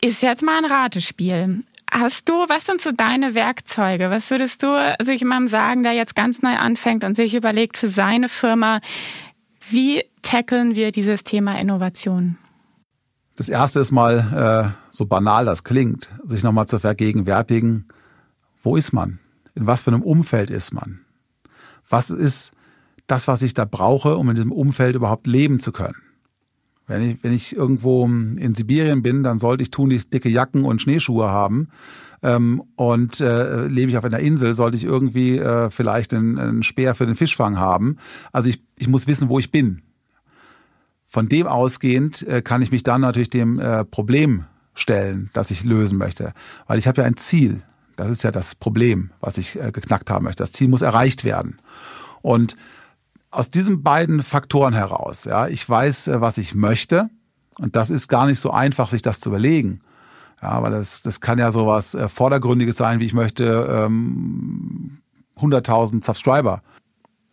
ist 0.01 0.21
jetzt 0.21 0.43
mal 0.43 0.57
ein 0.59 0.71
Ratespiel. 0.71 1.63
Hast 1.91 2.29
du, 2.29 2.33
was 2.47 2.65
sind 2.65 2.81
so 2.81 2.91
deine 2.91 3.33
Werkzeuge? 3.33 4.09
Was 4.09 4.29
würdest 4.29 4.63
du 4.63 4.95
sich 5.01 5.21
jemandem 5.21 5.47
sagen, 5.47 5.83
der 5.83 5.93
jetzt 5.93 6.15
ganz 6.15 6.41
neu 6.41 6.55
anfängt 6.55 7.03
und 7.03 7.15
sich 7.15 7.35
überlegt 7.35 7.77
für 7.77 7.89
seine 7.89 8.29
Firma, 8.29 8.79
wie 9.69 10.03
tackeln 10.21 10.75
wir 10.75 10.91
dieses 10.91 11.23
Thema 11.23 11.59
Innovation? 11.59 12.37
Das 13.35 13.49
erste 13.49 13.79
ist 13.79 13.91
mal, 13.91 14.75
äh, 14.75 14.91
so 14.91 15.05
banal 15.05 15.45
das 15.45 15.63
klingt, 15.63 16.09
sich 16.23 16.43
nochmal 16.43 16.67
zu 16.67 16.79
vergegenwärtigen, 16.79 17.87
wo 18.63 18.75
ist 18.75 18.93
man? 18.93 19.19
In 19.55 19.65
was 19.65 19.83
für 19.83 19.91
einem 19.91 20.03
Umfeld 20.03 20.49
ist 20.49 20.73
man? 20.73 21.01
Was 21.89 22.09
ist 22.09 22.51
das, 23.11 23.27
was 23.27 23.41
ich 23.41 23.53
da 23.53 23.65
brauche, 23.65 24.15
um 24.17 24.29
in 24.29 24.35
diesem 24.35 24.51
Umfeld 24.51 24.95
überhaupt 24.95 25.27
leben 25.27 25.59
zu 25.59 25.71
können. 25.71 25.95
Wenn 26.87 27.03
ich, 27.03 27.23
wenn 27.23 27.33
ich 27.33 27.55
irgendwo 27.55 28.05
in 28.05 28.55
Sibirien 28.55 29.03
bin, 29.03 29.21
dann 29.21 29.37
sollte 29.37 29.61
ich 29.61 29.69
tunlichst 29.69 30.11
dicke 30.13 30.29
Jacken 30.29 30.65
und 30.65 30.81
Schneeschuhe 30.81 31.29
haben. 31.29 31.69
Ähm, 32.21 32.63
und 32.75 33.21
äh, 33.21 33.67
lebe 33.67 33.91
ich 33.91 33.97
auf 33.97 34.03
einer 34.03 34.19
Insel, 34.19 34.53
sollte 34.53 34.75
ich 34.75 34.83
irgendwie 34.83 35.37
äh, 35.37 35.69
vielleicht 35.69 36.13
einen, 36.13 36.37
einen 36.37 36.63
Speer 36.63 36.95
für 36.95 37.05
den 37.05 37.15
Fischfang 37.15 37.57
haben. 37.57 37.97
Also 38.31 38.49
ich, 38.49 38.61
ich 38.75 38.87
muss 38.87 39.07
wissen, 39.07 39.29
wo 39.29 39.39
ich 39.39 39.51
bin. 39.51 39.83
Von 41.05 41.29
dem 41.29 41.47
ausgehend 41.47 42.27
äh, 42.27 42.41
kann 42.41 42.61
ich 42.61 42.71
mich 42.71 42.83
dann 42.83 43.01
natürlich 43.01 43.29
dem 43.29 43.59
äh, 43.59 43.85
Problem 43.85 44.45
stellen, 44.73 45.29
das 45.33 45.51
ich 45.51 45.63
lösen 45.63 45.97
möchte. 45.97 46.33
Weil 46.67 46.79
ich 46.79 46.87
habe 46.87 47.01
ja 47.01 47.07
ein 47.07 47.17
Ziel. 47.17 47.61
Das 47.95 48.09
ist 48.09 48.23
ja 48.23 48.31
das 48.31 48.55
Problem, 48.55 49.11
was 49.19 49.37
ich 49.37 49.59
äh, 49.59 49.71
geknackt 49.71 50.09
haben 50.09 50.25
möchte. 50.25 50.43
Das 50.43 50.51
Ziel 50.51 50.67
muss 50.67 50.81
erreicht 50.81 51.23
werden. 51.23 51.59
Und 52.21 52.57
aus 53.31 53.49
diesen 53.49 53.83
beiden 53.83 54.23
Faktoren 54.23 54.73
heraus, 54.73 55.25
ja, 55.25 55.47
ich 55.47 55.67
weiß, 55.67 56.07
äh, 56.07 56.21
was 56.21 56.37
ich 56.37 56.55
möchte, 56.55 57.09
und 57.57 57.75
das 57.75 57.89
ist 57.89 58.07
gar 58.07 58.25
nicht 58.25 58.39
so 58.39 58.51
einfach, 58.51 58.89
sich 58.89 59.01
das 59.01 59.19
zu 59.19 59.29
überlegen. 59.29 59.81
Ja, 60.41 60.63
weil 60.63 60.71
das, 60.71 61.01
das 61.01 61.19
kann 61.19 61.37
ja 61.37 61.51
sowas 61.51 61.93
äh, 61.93 62.07
Vordergründiges 62.07 62.77
sein, 62.77 63.01
wie 63.01 63.05
ich 63.05 63.13
möchte 63.13 63.85
ähm, 63.85 64.99
100.000 65.37 66.03
Subscriber. 66.05 66.61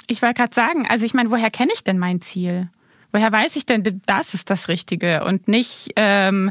Ich 0.09 0.23
wollte 0.23 0.35
gerade 0.35 0.55
sagen, 0.55 0.87
also 0.89 1.05
ich 1.05 1.15
meine, 1.15 1.31
woher 1.31 1.51
kenne 1.51 1.71
ich 1.73 1.85
denn 1.85 1.99
mein 1.99 2.21
Ziel? 2.21 2.69
Woher 3.13 3.31
weiß 3.31 3.55
ich 3.55 3.67
denn, 3.67 4.03
das 4.07 4.35
ist 4.35 4.51
das 4.51 4.67
Richtige 4.67 5.25
und 5.25 5.47
nicht 5.47 5.93
ähm, 5.95 6.51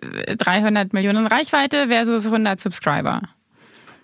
300 0.00 0.92
Millionen 0.92 1.26
Reichweite 1.26 1.88
versus 1.88 2.26
100 2.26 2.60
Subscriber? 2.60 3.22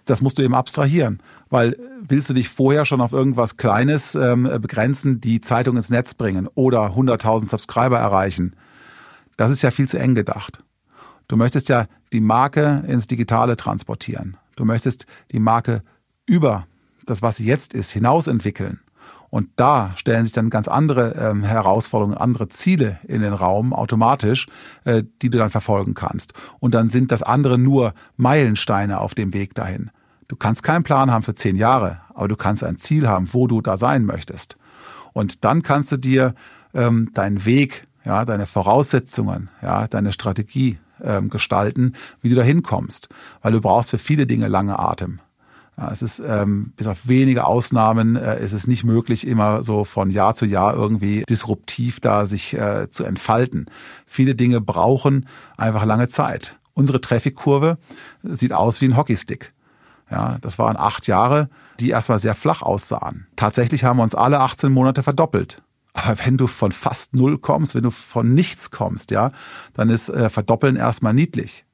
Das 0.07 0.23
musst 0.23 0.39
du 0.39 0.43
eben 0.43 0.55
abstrahieren 0.55 1.21
weil 1.51 1.77
willst 2.01 2.31
du 2.31 2.35
dich 2.35 2.49
vorher 2.49 2.85
schon 2.85 3.01
auf 3.01 3.13
irgendwas 3.13 3.57
Kleines 3.57 4.15
ähm, 4.15 4.45
begrenzen, 4.61 5.21
die 5.21 5.41
Zeitung 5.41 5.77
ins 5.77 5.91
Netz 5.91 6.15
bringen 6.15 6.49
oder 6.55 6.95
100.000 6.95 7.47
Subscriber 7.47 7.99
erreichen? 7.99 8.55
Das 9.37 9.51
ist 9.51 9.63
ja 9.63 9.71
viel 9.71 9.89
zu 9.89 9.99
eng 9.99 10.15
gedacht. 10.15 10.63
Du 11.29 11.37
möchtest 11.37 11.69
ja 11.69 11.87
die 12.13 12.21
Marke 12.21 12.85
ins 12.87 13.07
Digitale 13.07 13.57
transportieren. 13.57 14.37
Du 14.57 14.65
möchtest 14.65 15.07
die 15.33 15.41
Marke 15.41 15.83
über 16.27 16.67
das, 17.07 17.23
was 17.23 17.37
sie 17.37 17.45
jetzt 17.45 17.75
ist, 17.75 17.91
hinaus 17.91 18.27
entwickeln. 18.27 18.81
Und 19.31 19.49
da 19.57 19.93
stellen 19.97 20.27
sich 20.27 20.33
dann 20.33 20.49
ganz 20.49 20.69
andere 20.69 21.17
ähm, 21.19 21.43
Herausforderungen, 21.43 22.17
andere 22.17 22.49
Ziele 22.51 23.01
in 23.09 23.21
den 23.21 23.33
Raum 23.33 23.73
automatisch, 23.73 24.47
äh, 24.85 25.03
die 25.23 25.29
du 25.29 25.39
dann 25.39 25.51
verfolgen 25.51 25.95
kannst. 25.95 26.35
Und 26.61 26.73
dann 26.73 26.89
sind 26.89 27.11
das 27.11 27.25
andere 27.25 27.59
nur 27.59 27.95
Meilensteine 28.17 29.01
auf 29.01 29.15
dem 29.15 29.35
Weg 29.35 29.55
dahin. 29.55 29.91
Du 30.29 30.37
kannst 30.37 30.63
keinen 30.63 30.85
Plan 30.85 31.11
haben 31.11 31.23
für 31.23 31.35
zehn 31.35 31.57
Jahre, 31.57 32.01
aber 32.15 32.29
du 32.29 32.37
kannst 32.37 32.65
ein 32.65 32.79
Ziel 32.79 33.09
haben, 33.09 33.29
wo 33.33 33.47
du 33.47 33.61
da 33.61 33.77
sein 33.77 34.05
möchtest. 34.05 34.57
Und 35.13 35.45
dann 35.45 35.63
kannst 35.63 35.93
du 35.93 35.97
dir 35.97 36.35
ähm, 36.75 37.11
deinen 37.15 37.45
Weg, 37.45 37.87
ja, 38.05 38.25
deine 38.25 38.47
Voraussetzungen, 38.47 39.51
ja, 39.63 39.87
deine 39.87 40.13
Strategie 40.13 40.79
ähm, 41.03 41.31
gestalten, 41.31 41.95
wie 42.21 42.29
du 42.29 42.35
da 42.35 42.43
hinkommst. 42.43 43.09
Weil 43.43 43.53
du 43.53 43.61
brauchst 43.61 43.91
für 43.91 43.99
viele 43.99 44.27
Dinge 44.27 44.49
lange 44.49 44.79
Atem. 44.79 45.21
Ja, 45.77 45.91
es 45.91 46.03
ist 46.03 46.21
ähm, 46.21 46.73
bis 46.77 46.87
auf 46.87 47.09
wenige 47.09 47.47
Ausnahmen 47.47 48.15
äh, 48.15 48.41
ist 48.43 48.53
es 48.53 48.69
nicht 48.69 48.85
möglich, 48.85 49.27
immer 49.27 49.65
so 49.65 49.83
von 49.83 50.11
Jahr 50.11 50.37
zu 50.37 50.47
Jahr 50.47 50.75
irgendwie 50.75 51.25
disruptiv 51.29 51.99
da 51.99 52.27
sich 52.27 52.55
äh, 52.55 52.89
zu 52.91 53.05
entfalten. 53.05 53.67
Viele 54.07 54.37
Dinge 54.37 54.61
brauchen 54.61 55.27
einfach 55.57 55.85
lange 55.85 56.07
Zeit. 56.09 56.59
Unsere 56.75 57.01
Traffic-Kurve 57.01 57.79
sieht 58.23 58.53
aus 58.53 58.81
wie 58.81 58.87
ein 58.87 58.97
Hockeystick. 58.97 59.53
Ja, 60.11 60.39
das 60.41 60.59
waren 60.59 60.77
acht 60.77 61.07
Jahre, 61.07 61.49
die 61.81 61.91
erstmal 61.91 62.19
sehr 62.19 62.35
flach 62.35 62.63
aussahen. 62.63 63.27
Tatsächlich 63.37 63.85
haben 63.85 63.97
wir 63.97 64.03
uns 64.03 64.15
alle 64.15 64.41
18 64.41 64.71
Monate 64.71 65.03
verdoppelt. 65.03 65.63
Aber 65.95 66.19
wenn 66.25 66.37
du 66.37 66.47
von 66.47 66.73
fast 66.73 67.15
null 67.15 67.39
kommst, 67.39 67.75
wenn 67.75 67.85
du 67.85 67.91
von 67.91 68.35
nichts 68.35 68.71
kommst, 68.71 69.11
ja, 69.11 69.31
dann 69.75 69.91
ist 69.91 70.09
äh, 70.09 70.29
Verdoppeln 70.29 70.77
erstmal 70.77 71.15
niedlich. 71.15 71.65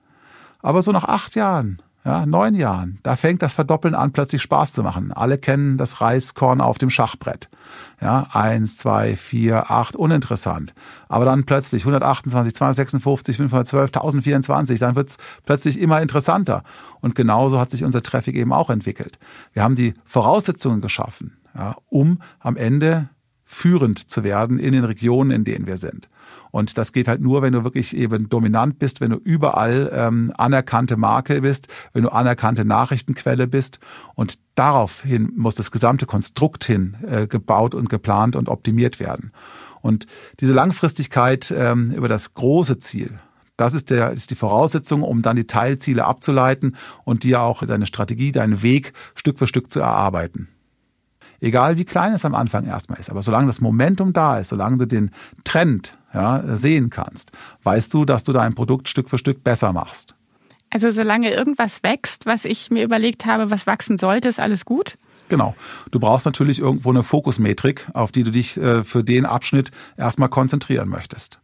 Aber 0.62 0.82
so 0.82 0.92
nach 0.92 1.04
acht 1.04 1.34
Jahren, 1.34 1.80
ja, 2.04 2.24
neun 2.24 2.54
Jahren, 2.54 2.98
da 3.02 3.14
fängt 3.14 3.42
das 3.42 3.52
Verdoppeln 3.52 3.94
an, 3.94 4.12
plötzlich 4.12 4.40
Spaß 4.40 4.72
zu 4.72 4.82
machen. 4.82 5.12
Alle 5.12 5.36
kennen 5.36 5.76
das 5.76 6.00
Reiskorn 6.00 6.62
auf 6.62 6.78
dem 6.78 6.88
Schachbrett. 6.88 7.50
Ja, 8.00 8.26
eins, 8.32 8.78
zwei, 8.78 9.16
vier, 9.16 9.70
acht, 9.70 9.96
uninteressant. 9.96 10.72
Aber 11.08 11.26
dann 11.26 11.44
plötzlich 11.44 11.82
128, 11.82 12.54
256, 12.54 13.36
512, 13.36 13.88
1024, 13.88 14.78
dann 14.78 14.96
wird's 14.96 15.18
plötzlich 15.44 15.78
immer 15.78 16.00
interessanter. 16.00 16.62
Und 17.00 17.14
genauso 17.14 17.60
hat 17.60 17.70
sich 17.70 17.84
unser 17.84 18.02
Traffic 18.02 18.34
eben 18.34 18.54
auch 18.54 18.70
entwickelt. 18.70 19.18
Wir 19.52 19.62
haben 19.62 19.76
die 19.76 19.92
Voraussetzungen 20.06 20.80
geschaffen, 20.80 21.36
ja, 21.54 21.76
um 21.90 22.22
am 22.38 22.56
Ende 22.56 23.10
führend 23.44 24.10
zu 24.10 24.24
werden 24.24 24.58
in 24.58 24.72
den 24.72 24.84
Regionen, 24.84 25.32
in 25.32 25.44
denen 25.44 25.66
wir 25.66 25.76
sind. 25.76 26.08
Und 26.50 26.78
das 26.78 26.92
geht 26.92 27.08
halt 27.08 27.20
nur, 27.20 27.42
wenn 27.42 27.52
du 27.52 27.64
wirklich 27.64 27.96
eben 27.96 28.28
dominant 28.28 28.78
bist, 28.78 29.00
wenn 29.00 29.10
du 29.10 29.16
überall 29.16 29.90
ähm, 29.92 30.32
anerkannte 30.36 30.96
Marke 30.96 31.40
bist, 31.40 31.68
wenn 31.92 32.02
du 32.02 32.10
anerkannte 32.10 32.64
Nachrichtenquelle 32.64 33.46
bist. 33.46 33.78
Und 34.14 34.38
daraufhin 34.54 35.32
muss 35.36 35.54
das 35.54 35.70
gesamte 35.70 36.06
Konstrukt 36.06 36.64
hin 36.64 36.96
äh, 37.06 37.26
gebaut 37.26 37.74
und 37.74 37.88
geplant 37.88 38.36
und 38.36 38.48
optimiert 38.48 39.00
werden. 39.00 39.32
Und 39.80 40.06
diese 40.40 40.52
Langfristigkeit 40.52 41.54
ähm, 41.56 41.92
über 41.92 42.08
das 42.08 42.34
große 42.34 42.78
Ziel, 42.78 43.18
das 43.56 43.74
ist, 43.74 43.90
der, 43.90 44.12
ist 44.12 44.30
die 44.30 44.36
Voraussetzung, 44.36 45.02
um 45.02 45.20
dann 45.20 45.36
die 45.36 45.46
Teilziele 45.46 46.06
abzuleiten 46.06 46.76
und 47.04 47.24
dir 47.24 47.42
auch 47.42 47.62
deine 47.62 47.86
Strategie, 47.86 48.32
deinen 48.32 48.62
Weg 48.62 48.94
Stück 49.14 49.38
für 49.38 49.46
Stück 49.46 49.70
zu 49.70 49.80
erarbeiten. 49.80 50.48
Egal 51.40 51.76
wie 51.76 51.84
klein 51.84 52.12
es 52.12 52.24
am 52.24 52.34
Anfang 52.34 52.66
erstmal 52.66 52.98
ist, 52.98 53.10
aber 53.10 53.22
solange 53.22 53.46
das 53.46 53.60
Momentum 53.60 54.12
da 54.12 54.38
ist, 54.38 54.48
solange 54.50 54.78
du 54.78 54.86
den 54.86 55.10
Trend 55.44 55.98
ja, 56.12 56.42
sehen 56.56 56.90
kannst, 56.90 57.32
weißt 57.62 57.92
du, 57.94 58.04
dass 58.04 58.24
du 58.24 58.32
dein 58.32 58.54
Produkt 58.54 58.88
Stück 58.88 59.08
für 59.10 59.18
Stück 59.18 59.44
besser 59.44 59.72
machst. 59.72 60.14
Also 60.70 60.90
solange 60.90 61.32
irgendwas 61.32 61.82
wächst, 61.82 62.26
was 62.26 62.44
ich 62.44 62.70
mir 62.70 62.84
überlegt 62.84 63.26
habe, 63.26 63.50
was 63.50 63.66
wachsen 63.66 63.98
sollte, 63.98 64.28
ist 64.28 64.38
alles 64.38 64.64
gut? 64.64 64.98
Genau. 65.28 65.54
Du 65.90 65.98
brauchst 65.98 66.26
natürlich 66.26 66.58
irgendwo 66.58 66.90
eine 66.90 67.02
Fokusmetrik, 67.02 67.88
auf 67.92 68.12
die 68.12 68.24
du 68.24 68.30
dich 68.30 68.56
äh, 68.56 68.84
für 68.84 69.02
den 69.02 69.26
Abschnitt 69.26 69.70
erstmal 69.96 70.28
konzentrieren 70.28 70.88
möchtest. 70.88 71.40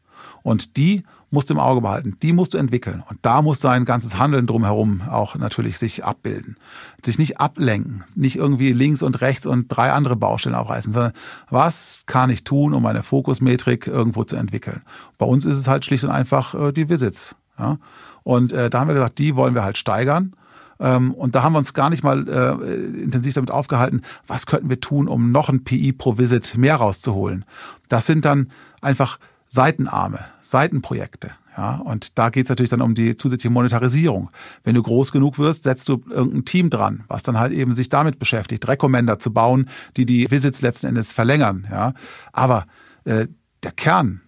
Und 0.46 0.76
die 0.76 1.02
musst 1.32 1.50
du 1.50 1.54
im 1.54 1.58
Auge 1.58 1.80
behalten. 1.80 2.18
Die 2.22 2.32
musst 2.32 2.54
du 2.54 2.58
entwickeln. 2.58 3.02
Und 3.10 3.18
da 3.22 3.42
muss 3.42 3.60
sein 3.60 3.84
ganzes 3.84 4.16
Handeln 4.16 4.46
drumherum 4.46 5.02
auch 5.10 5.34
natürlich 5.34 5.76
sich 5.76 6.04
abbilden. 6.04 6.56
Sich 7.04 7.18
nicht 7.18 7.40
ablenken, 7.40 8.04
nicht 8.14 8.36
irgendwie 8.36 8.72
links 8.72 9.02
und 9.02 9.20
rechts 9.20 9.44
und 9.44 9.66
drei 9.66 9.90
andere 9.90 10.14
Baustellen 10.14 10.54
aufreißen, 10.54 10.92
sondern 10.92 11.14
was 11.50 12.04
kann 12.06 12.30
ich 12.30 12.44
tun, 12.44 12.74
um 12.74 12.84
meine 12.84 13.02
Fokusmetrik 13.02 13.88
irgendwo 13.88 14.22
zu 14.22 14.36
entwickeln? 14.36 14.82
Bei 15.18 15.26
uns 15.26 15.46
ist 15.46 15.56
es 15.56 15.66
halt 15.66 15.84
schlicht 15.84 16.04
und 16.04 16.10
einfach 16.10 16.54
äh, 16.54 16.72
die 16.72 16.88
Visits. 16.88 17.34
Ja? 17.58 17.78
Und 18.22 18.52
äh, 18.52 18.70
da 18.70 18.78
haben 18.78 18.86
wir 18.86 18.94
gesagt, 18.94 19.18
die 19.18 19.34
wollen 19.34 19.56
wir 19.56 19.64
halt 19.64 19.78
steigern. 19.78 20.36
Ähm, 20.78 21.12
und 21.12 21.34
da 21.34 21.42
haben 21.42 21.54
wir 21.54 21.58
uns 21.58 21.74
gar 21.74 21.90
nicht 21.90 22.04
mal 22.04 22.28
äh, 22.28 23.02
intensiv 23.02 23.34
damit 23.34 23.50
aufgehalten, 23.50 24.02
was 24.28 24.46
könnten 24.46 24.68
wir 24.68 24.80
tun, 24.80 25.08
um 25.08 25.32
noch 25.32 25.48
ein 25.48 25.64
PI 25.64 25.92
pro 25.92 26.18
Visit 26.18 26.56
mehr 26.56 26.76
rauszuholen. 26.76 27.44
Das 27.88 28.06
sind 28.06 28.24
dann 28.24 28.50
einfach 28.80 29.18
Seitenarme, 29.48 30.20
Seitenprojekte. 30.50 31.32
Ja, 31.56 31.76
und 31.76 32.18
da 32.18 32.28
geht's 32.28 32.50
natürlich 32.50 32.70
dann 32.70 32.82
um 32.82 32.94
die 32.94 33.16
zusätzliche 33.16 33.52
Monetarisierung. 33.52 34.30
Wenn 34.62 34.74
du 34.74 34.82
groß 34.82 35.10
genug 35.10 35.38
wirst, 35.38 35.62
setzt 35.62 35.88
du 35.88 36.02
irgendein 36.10 36.44
Team 36.44 36.68
dran, 36.68 37.04
was 37.08 37.22
dann 37.22 37.38
halt 37.38 37.52
eben 37.52 37.72
sich 37.72 37.88
damit 37.88 38.18
beschäftigt, 38.18 38.68
Recommender 38.68 39.18
zu 39.18 39.32
bauen, 39.32 39.70
die 39.96 40.04
die 40.04 40.30
Visits 40.30 40.60
letzten 40.60 40.88
Endes 40.88 41.12
verlängern. 41.12 41.66
Ja, 41.70 41.94
aber 42.32 42.66
äh, 43.04 43.26
der 43.62 43.72
Kern 43.72 44.20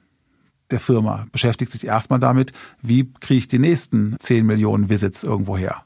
der 0.71 0.81
Firma 0.81 1.27
beschäftigt 1.33 1.73
sich 1.73 1.87
erstmal 1.87 2.21
damit, 2.21 2.53
wie 2.83 3.11
kriege 3.21 3.39
ich 3.39 3.49
die 3.49 3.59
nächsten 3.59 4.17
10 4.19 4.47
Millionen 4.47 4.89
Visits 4.89 5.25
irgendwo 5.25 5.57
her. 5.57 5.85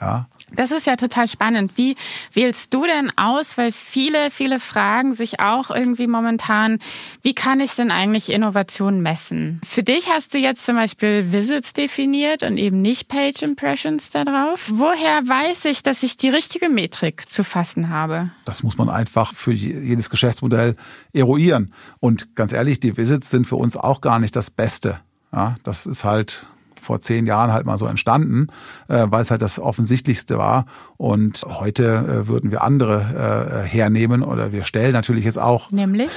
Ja. 0.00 0.28
Das 0.54 0.70
ist 0.70 0.86
ja 0.86 0.96
total 0.96 1.28
spannend. 1.28 1.72
Wie 1.76 1.96
wählst 2.32 2.72
du 2.74 2.84
denn 2.84 3.12
aus? 3.16 3.56
Weil 3.56 3.72
viele, 3.72 4.30
viele 4.30 4.60
fragen 4.60 5.12
sich 5.12 5.40
auch 5.40 5.70
irgendwie 5.70 6.06
momentan, 6.06 6.78
wie 7.22 7.34
kann 7.34 7.60
ich 7.60 7.74
denn 7.74 7.90
eigentlich 7.90 8.30
Innovation 8.30 9.00
messen? 9.00 9.60
Für 9.64 9.82
dich 9.82 10.08
hast 10.10 10.34
du 10.34 10.38
jetzt 10.38 10.64
zum 10.64 10.76
Beispiel 10.76 11.32
Visits 11.32 11.72
definiert 11.72 12.42
und 12.42 12.56
eben 12.56 12.82
nicht 12.82 13.08
Page 13.08 13.42
Impressions 13.42 14.10
da 14.10 14.24
drauf. 14.24 14.68
Woher 14.72 15.26
weiß 15.26 15.66
ich, 15.66 15.82
dass 15.82 16.02
ich 16.02 16.16
die 16.16 16.28
richtige 16.28 16.68
Metrik 16.68 17.30
zu 17.30 17.44
fassen 17.44 17.90
habe? 17.90 18.30
Das 18.44 18.62
muss 18.62 18.76
man 18.76 18.88
einfach 18.88 19.34
für 19.34 19.52
jedes 19.52 20.10
Geschäftsmodell 20.10 20.76
eruieren. 21.12 21.72
Und 22.00 22.34
ganz 22.34 22.52
ehrlich, 22.52 22.80
die 22.80 22.96
Visits 22.96 23.30
sind 23.30 23.46
für 23.46 23.56
uns 23.56 23.76
auch 23.76 24.00
gar 24.00 24.18
nicht 24.18 24.34
das 24.36 24.50
Beste. 24.50 25.00
Ja, 25.32 25.56
das 25.62 25.86
ist 25.86 26.04
halt 26.04 26.46
vor 26.80 27.00
zehn 27.00 27.26
Jahren 27.26 27.52
halt 27.52 27.66
mal 27.66 27.78
so 27.78 27.86
entstanden, 27.86 28.48
äh, 28.88 29.06
weil 29.08 29.22
es 29.22 29.30
halt 29.30 29.42
das 29.42 29.58
Offensichtlichste 29.58 30.38
war. 30.38 30.66
Und 30.96 31.44
heute 31.46 31.84
äh, 32.24 32.28
würden 32.28 32.50
wir 32.50 32.62
andere 32.62 33.64
äh, 33.64 33.68
hernehmen 33.68 34.22
oder 34.22 34.52
wir 34.52 34.64
stellen 34.64 34.92
natürlich 34.92 35.24
jetzt 35.24 35.38
auch. 35.38 35.70
Nämlich? 35.70 36.10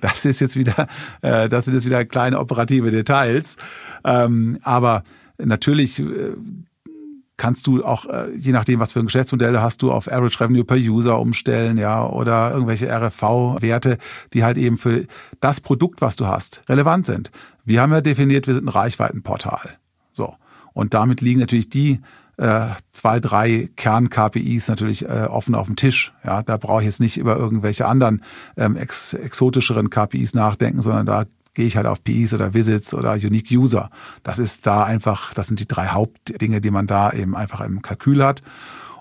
das 0.00 0.24
ist 0.24 0.40
jetzt 0.40 0.56
wieder, 0.56 0.86
äh, 1.20 1.48
das 1.48 1.66
sind 1.66 1.74
jetzt 1.74 1.86
wieder 1.86 2.04
kleine 2.04 2.38
operative 2.38 2.90
Details. 2.90 3.56
Ähm, 4.04 4.58
aber 4.62 5.04
natürlich 5.38 5.98
äh, 5.98 6.34
kannst 7.42 7.66
du 7.66 7.84
auch, 7.84 8.06
äh, 8.06 8.32
je 8.36 8.52
nachdem, 8.52 8.78
was 8.78 8.92
für 8.92 9.00
ein 9.00 9.06
Geschäftsmodell 9.06 9.58
hast 9.58 9.82
du, 9.82 9.90
auf 9.90 10.10
Average 10.10 10.40
Revenue 10.40 10.64
per 10.64 10.76
User 10.76 11.18
umstellen, 11.18 11.76
ja, 11.76 12.06
oder 12.06 12.52
irgendwelche 12.52 12.88
RFV-Werte, 12.88 13.98
die 14.32 14.44
halt 14.44 14.56
eben 14.56 14.78
für 14.78 15.06
das 15.40 15.60
Produkt, 15.60 16.00
was 16.00 16.14
du 16.14 16.28
hast, 16.28 16.62
relevant 16.68 17.06
sind. 17.06 17.32
Wir 17.64 17.80
haben 17.80 17.92
ja 17.92 18.00
definiert, 18.00 18.46
wir 18.46 18.54
sind 18.54 18.66
ein 18.66 18.68
Reichweitenportal. 18.68 19.78
So. 20.10 20.34
Und 20.72 20.94
damit 20.94 21.20
liegen 21.20 21.40
natürlich 21.40 21.68
die 21.68 22.00
äh, 22.38 22.68
zwei, 22.92 23.20
drei 23.20 23.70
Kern-KPIs 23.76 24.68
natürlich 24.68 25.04
äh, 25.04 25.26
offen 25.28 25.54
auf 25.54 25.66
dem 25.66 25.76
Tisch. 25.76 26.12
Ja, 26.24 26.42
da 26.42 26.56
brauche 26.56 26.80
ich 26.80 26.86
jetzt 26.86 27.00
nicht 27.00 27.18
über 27.18 27.36
irgendwelche 27.36 27.86
anderen 27.86 28.22
ähm, 28.56 28.76
ex 28.76 29.12
exotischeren 29.12 29.90
KPIs 29.90 30.34
nachdenken, 30.34 30.82
sondern 30.82 31.06
da 31.06 31.26
gehe 31.54 31.66
ich 31.66 31.76
halt 31.76 31.86
auf 31.86 32.02
PIs 32.02 32.32
oder 32.32 32.54
Visits 32.54 32.94
oder 32.94 33.12
Unique 33.12 33.50
User. 33.50 33.90
Das 34.22 34.38
ist 34.38 34.66
da 34.66 34.84
einfach, 34.84 35.34
das 35.34 35.46
sind 35.48 35.60
die 35.60 35.68
drei 35.68 35.88
Hauptdinge, 35.88 36.60
die 36.60 36.70
man 36.70 36.86
da 36.86 37.12
eben 37.12 37.36
einfach 37.36 37.60
im 37.60 37.82
Kalkül 37.82 38.24
hat. 38.24 38.42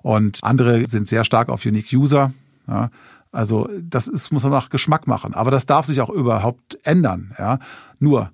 Und 0.01 0.39
andere 0.43 0.85
sind 0.85 1.07
sehr 1.07 1.23
stark 1.23 1.49
auf 1.49 1.65
Unique 1.65 1.93
User. 1.93 2.33
Ja. 2.67 2.89
Also 3.31 3.69
das 3.81 4.07
ist, 4.07 4.31
muss 4.31 4.43
man 4.43 4.51
nach 4.51 4.69
Geschmack 4.69 5.07
machen. 5.07 5.33
Aber 5.33 5.51
das 5.51 5.65
darf 5.65 5.85
sich 5.85 6.01
auch 6.01 6.09
überhaupt 6.09 6.77
ändern. 6.83 7.33
Ja. 7.39 7.59
Nur, 7.99 8.31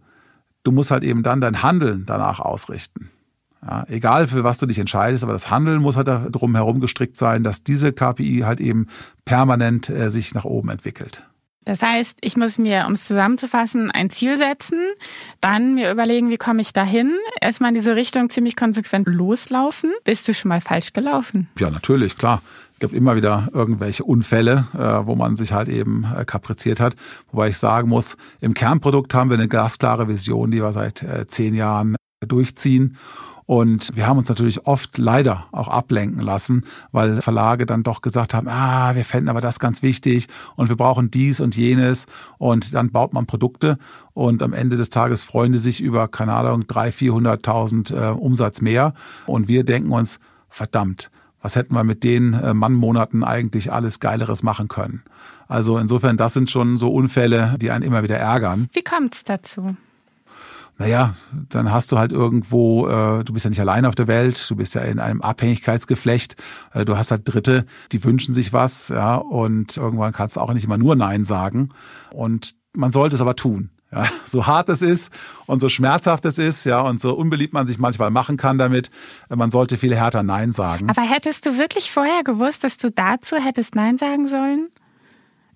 du 0.68 0.72
musst 0.74 0.92
halt 0.92 1.04
eben 1.04 1.24
dann 1.24 1.40
dein 1.40 1.64
Handeln 1.64 2.04
danach 2.06 2.42
ausrichten. 2.42 3.10
Ja, 3.66 3.86
egal 3.88 4.28
für 4.28 4.44
was 4.44 4.60
du 4.60 4.66
dich 4.66 4.78
entscheidest, 4.78 5.24
aber 5.24 5.34
das 5.34 5.50
Handeln 5.50 5.82
muss 5.82 5.96
halt 5.98 6.10
darum 6.10 6.56
herum 6.56 6.80
gestrickt 6.80 7.18
sein, 7.18 7.44
dass 7.44 7.64
diese 7.64 7.94
KPI 7.94 8.42
halt 8.46 8.60
eben 8.60 8.88
permanent 9.26 9.90
äh, 9.90 10.12
sich 10.12 10.36
nach 10.36 10.46
oben 10.46 10.70
entwickelt. 10.70 11.24
Das 11.64 11.82
heißt, 11.82 12.20
ich 12.22 12.38
muss 12.38 12.58
mir, 12.58 12.86
um 12.88 12.94
es 12.94 13.06
zusammenzufassen, 13.06 13.92
ein 13.92 14.10
Ziel 14.10 14.38
setzen, 14.38 14.80
dann 15.42 15.76
mir 15.76 15.92
überlegen, 15.92 16.30
wie 16.30 16.38
komme 16.38 16.62
ich 16.62 16.72
dahin, 16.72 17.12
erstmal 17.42 17.70
in 17.70 17.76
diese 17.76 17.96
Richtung 17.96 18.30
ziemlich 18.30 18.56
konsequent 18.56 19.08
loslaufen. 19.08 19.92
Bist 20.06 20.28
du 20.28 20.34
schon 20.34 20.50
mal 20.50 20.62
falsch 20.62 20.94
gelaufen? 20.94 21.50
Ja, 21.60 21.70
natürlich, 21.70 22.18
klar. 22.18 22.42
Es 22.78 22.82
gibt 22.82 22.94
immer 22.94 23.16
wieder 23.16 23.50
irgendwelche 23.54 24.04
Unfälle, 24.04 24.68
äh, 24.76 25.08
wo 25.08 25.16
man 25.16 25.36
sich 25.36 25.52
halt 25.52 25.68
eben 25.68 26.06
äh, 26.16 26.26
kapriziert 26.26 26.80
hat. 26.80 26.96
Wobei 27.32 27.50
ich 27.50 27.58
sagen 27.58 27.90
muss, 27.90 28.18
im 28.40 28.54
Kernprodukt 28.54 29.16
haben 29.16 29.32
wir 29.32 29.38
eine 29.38 29.48
glasklare 29.48 30.08
Vision, 30.08 30.52
die 30.52 30.62
wir 30.62 30.72
seit 30.74 31.02
äh, 31.02 31.26
zehn 31.26 31.56
Jahren 31.56 31.96
durchziehen. 32.20 32.96
Und 33.48 33.96
wir 33.96 34.06
haben 34.06 34.20
uns 34.20 34.30
natürlich 34.30 34.68
oft 34.68 35.00
leider 35.00 35.48
auch 35.52 35.70
ablenken 35.70 36.22
lassen, 36.22 36.66
weil 36.92 37.20
Verlage 37.24 37.66
dann 37.66 37.82
doch 37.82 38.04
gesagt 38.04 38.36
haben, 38.36 38.48
ah, 38.48 38.94
wir 38.94 39.06
fänden 39.06 39.30
aber 39.30 39.42
das 39.42 39.58
ganz 39.58 39.82
wichtig 39.82 40.28
und 40.56 40.70
wir 40.70 40.76
brauchen 40.76 41.10
dies 41.10 41.40
und 41.40 41.58
jenes. 41.58 42.06
Und 42.38 42.76
dann 42.76 42.92
baut 42.92 43.12
man 43.12 43.26
Produkte 43.26 43.80
und 44.14 44.44
am 44.44 44.54
Ende 44.54 44.78
des 44.78 44.92
Tages 44.92 45.24
freuen 45.24 45.52
die 45.52 45.58
sich 45.58 45.82
über, 45.82 46.08
keine 46.10 46.34
Ahnung, 46.34 46.66
300.000, 46.66 47.42
400.000 47.42 47.96
äh, 47.96 48.12
Umsatz 48.12 48.62
mehr. 48.62 48.94
Und 49.26 49.48
wir 49.48 49.64
denken 49.64 49.92
uns, 49.92 50.20
verdammt, 50.48 51.10
was 51.48 51.56
hätten 51.56 51.76
wir 51.76 51.86
mit 51.86 52.04
den 52.04 52.34
äh, 52.34 52.54
Mannmonaten 52.54 53.24
eigentlich 53.24 53.72
alles 53.72 54.02
Geileres 54.02 54.44
machen 54.44 54.68
können? 54.68 55.04
Also 55.48 55.78
insofern, 55.78 56.18
das 56.18 56.34
sind 56.34 56.52
schon 56.52 56.78
so 56.78 56.94
Unfälle, 56.94 57.56
die 57.62 57.72
einen 57.72 57.86
immer 57.86 58.04
wieder 58.04 58.18
ärgern. 58.18 58.68
Wie 58.74 58.82
kommt 58.82 59.16
es 59.16 59.24
dazu? 59.24 59.78
naja, 60.78 61.16
dann 61.32 61.72
hast 61.72 61.94
du 61.94 61.98
halt 61.98 62.12
irgendwo, 62.12 62.90
äh, 62.90 63.24
du 63.24 63.32
bist 63.32 63.46
ja 63.46 63.50
nicht 63.50 63.62
allein 63.62 63.86
auf 63.86 63.96
der 63.96 64.08
Welt, 64.08 64.50
du 64.50 64.58
bist 64.58 64.76
ja 64.76 64.82
in 64.82 65.00
einem 65.00 65.22
Abhängigkeitsgeflecht, 65.22 66.36
äh, 66.74 66.84
du 66.84 66.98
hast 66.98 67.12
halt 67.12 67.22
Dritte, 67.24 67.66
die 67.94 68.04
wünschen 68.04 68.34
sich 68.34 68.52
was, 68.52 68.90
ja, 68.90 69.16
und 69.16 69.78
irgendwann 69.78 70.12
kannst 70.12 70.36
du 70.36 70.42
auch 70.42 70.54
nicht 70.54 70.66
immer 70.66 70.78
nur 70.78 70.98
Nein 70.98 71.24
sagen. 71.24 71.70
Und 72.12 72.56
man 72.76 72.92
sollte 72.92 73.16
es 73.16 73.22
aber 73.22 73.38
tun. 73.38 73.70
Ja, 73.92 74.06
so 74.26 74.46
hart 74.46 74.68
es 74.70 74.82
ist 74.82 75.14
und 75.46 75.62
so 75.62 75.70
schmerzhaft 75.70 76.26
es 76.26 76.38
ist, 76.38 76.66
ja, 76.66 76.82
und 76.82 77.00
so 77.00 77.14
unbeliebt 77.14 77.54
man 77.54 77.68
sich 77.68 77.78
manchmal 77.78 78.10
machen 78.10 78.36
kann 78.36 78.58
damit, 78.58 78.92
man 79.30 79.50
sollte 79.50 79.78
viel 79.78 79.96
härter 79.96 80.24
Nein 80.24 80.52
sagen. 80.52 80.90
Aber 80.90 81.04
hättest 81.04 81.46
du 81.46 81.58
wirklich 81.58 81.90
vorher 81.90 82.24
gewusst, 82.24 82.66
dass 82.66 82.78
du 82.78 82.92
dazu 82.92 83.38
hättest 83.38 83.76
Nein 83.76 83.98
sagen 83.98 84.28
sollen? 84.28 84.68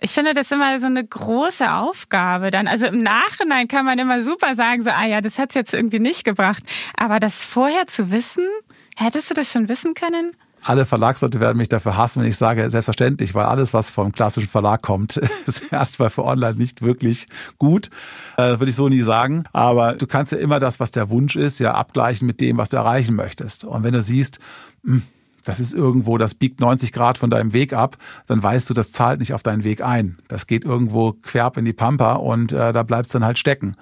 Ich 0.03 0.11
finde 0.11 0.33
das 0.33 0.51
immer 0.51 0.79
so 0.79 0.87
eine 0.87 1.05
große 1.05 1.71
Aufgabe 1.71 2.49
dann. 2.49 2.67
Also 2.67 2.87
im 2.87 3.03
Nachhinein 3.03 3.67
kann 3.67 3.85
man 3.85 3.99
immer 3.99 4.23
super 4.23 4.55
sagen, 4.55 4.81
so, 4.81 4.89
ah 4.89 5.05
ja, 5.05 5.21
das 5.21 5.37
hat's 5.37 5.53
jetzt 5.53 5.75
irgendwie 5.75 5.99
nicht 5.99 6.23
gebracht. 6.23 6.63
Aber 6.97 7.19
das 7.19 7.43
vorher 7.43 7.85
zu 7.85 8.09
wissen, 8.09 8.47
hättest 8.95 9.29
du 9.29 9.35
das 9.35 9.51
schon 9.51 9.69
wissen 9.69 9.93
können? 9.93 10.35
Alle 10.63 10.85
Verlagsleute 10.85 11.39
werden 11.39 11.57
mich 11.57 11.69
dafür 11.69 11.97
hassen, 11.97 12.21
wenn 12.21 12.29
ich 12.29 12.37
sage, 12.37 12.69
selbstverständlich, 12.69 13.33
weil 13.33 13.45
alles, 13.45 13.73
was 13.73 13.89
vom 13.89 14.11
klassischen 14.11 14.47
Verlag 14.47 14.81
kommt, 14.81 15.17
ist 15.47 15.71
erstmal 15.71 16.09
für 16.09 16.23
online 16.23 16.55
nicht 16.55 16.81
wirklich 16.81 17.27
gut. 17.57 17.89
Äh, 18.37 18.59
würde 18.59 18.69
ich 18.69 18.75
so 18.75 18.87
nie 18.87 19.01
sagen. 19.01 19.45
Aber 19.53 19.93
du 19.93 20.05
kannst 20.05 20.31
ja 20.31 20.37
immer 20.37 20.59
das, 20.59 20.79
was 20.79 20.91
der 20.91 21.09
Wunsch 21.09 21.35
ist, 21.35 21.59
ja 21.59 21.73
abgleichen 21.73 22.27
mit 22.27 22.41
dem, 22.41 22.57
was 22.57 22.69
du 22.69 22.77
erreichen 22.77 23.15
möchtest. 23.15 23.63
Und 23.63 23.83
wenn 23.83 23.93
du 23.93 24.01
siehst, 24.01 24.39
mh, 24.83 24.93
hm, 24.93 25.03
das 25.43 25.59
ist 25.59 25.73
irgendwo, 25.73 26.17
das 26.17 26.35
biegt 26.35 26.59
90 26.59 26.91
Grad 26.91 27.17
von 27.17 27.29
deinem 27.29 27.53
Weg 27.53 27.73
ab, 27.73 27.97
dann 28.27 28.43
weißt 28.43 28.69
du, 28.69 28.73
das 28.73 28.91
zahlt 28.91 29.19
nicht 29.19 29.33
auf 29.33 29.43
deinen 29.43 29.63
Weg 29.63 29.83
ein. 29.83 30.19
Das 30.27 30.47
geht 30.47 30.63
irgendwo 30.63 31.13
querb 31.13 31.57
in 31.57 31.65
die 31.65 31.73
Pampa 31.73 32.13
und 32.13 32.51
äh, 32.51 32.71
da 32.73 32.83
bleibst 32.83 33.15
dann 33.15 33.25
halt 33.25 33.39
stecken. 33.39 33.75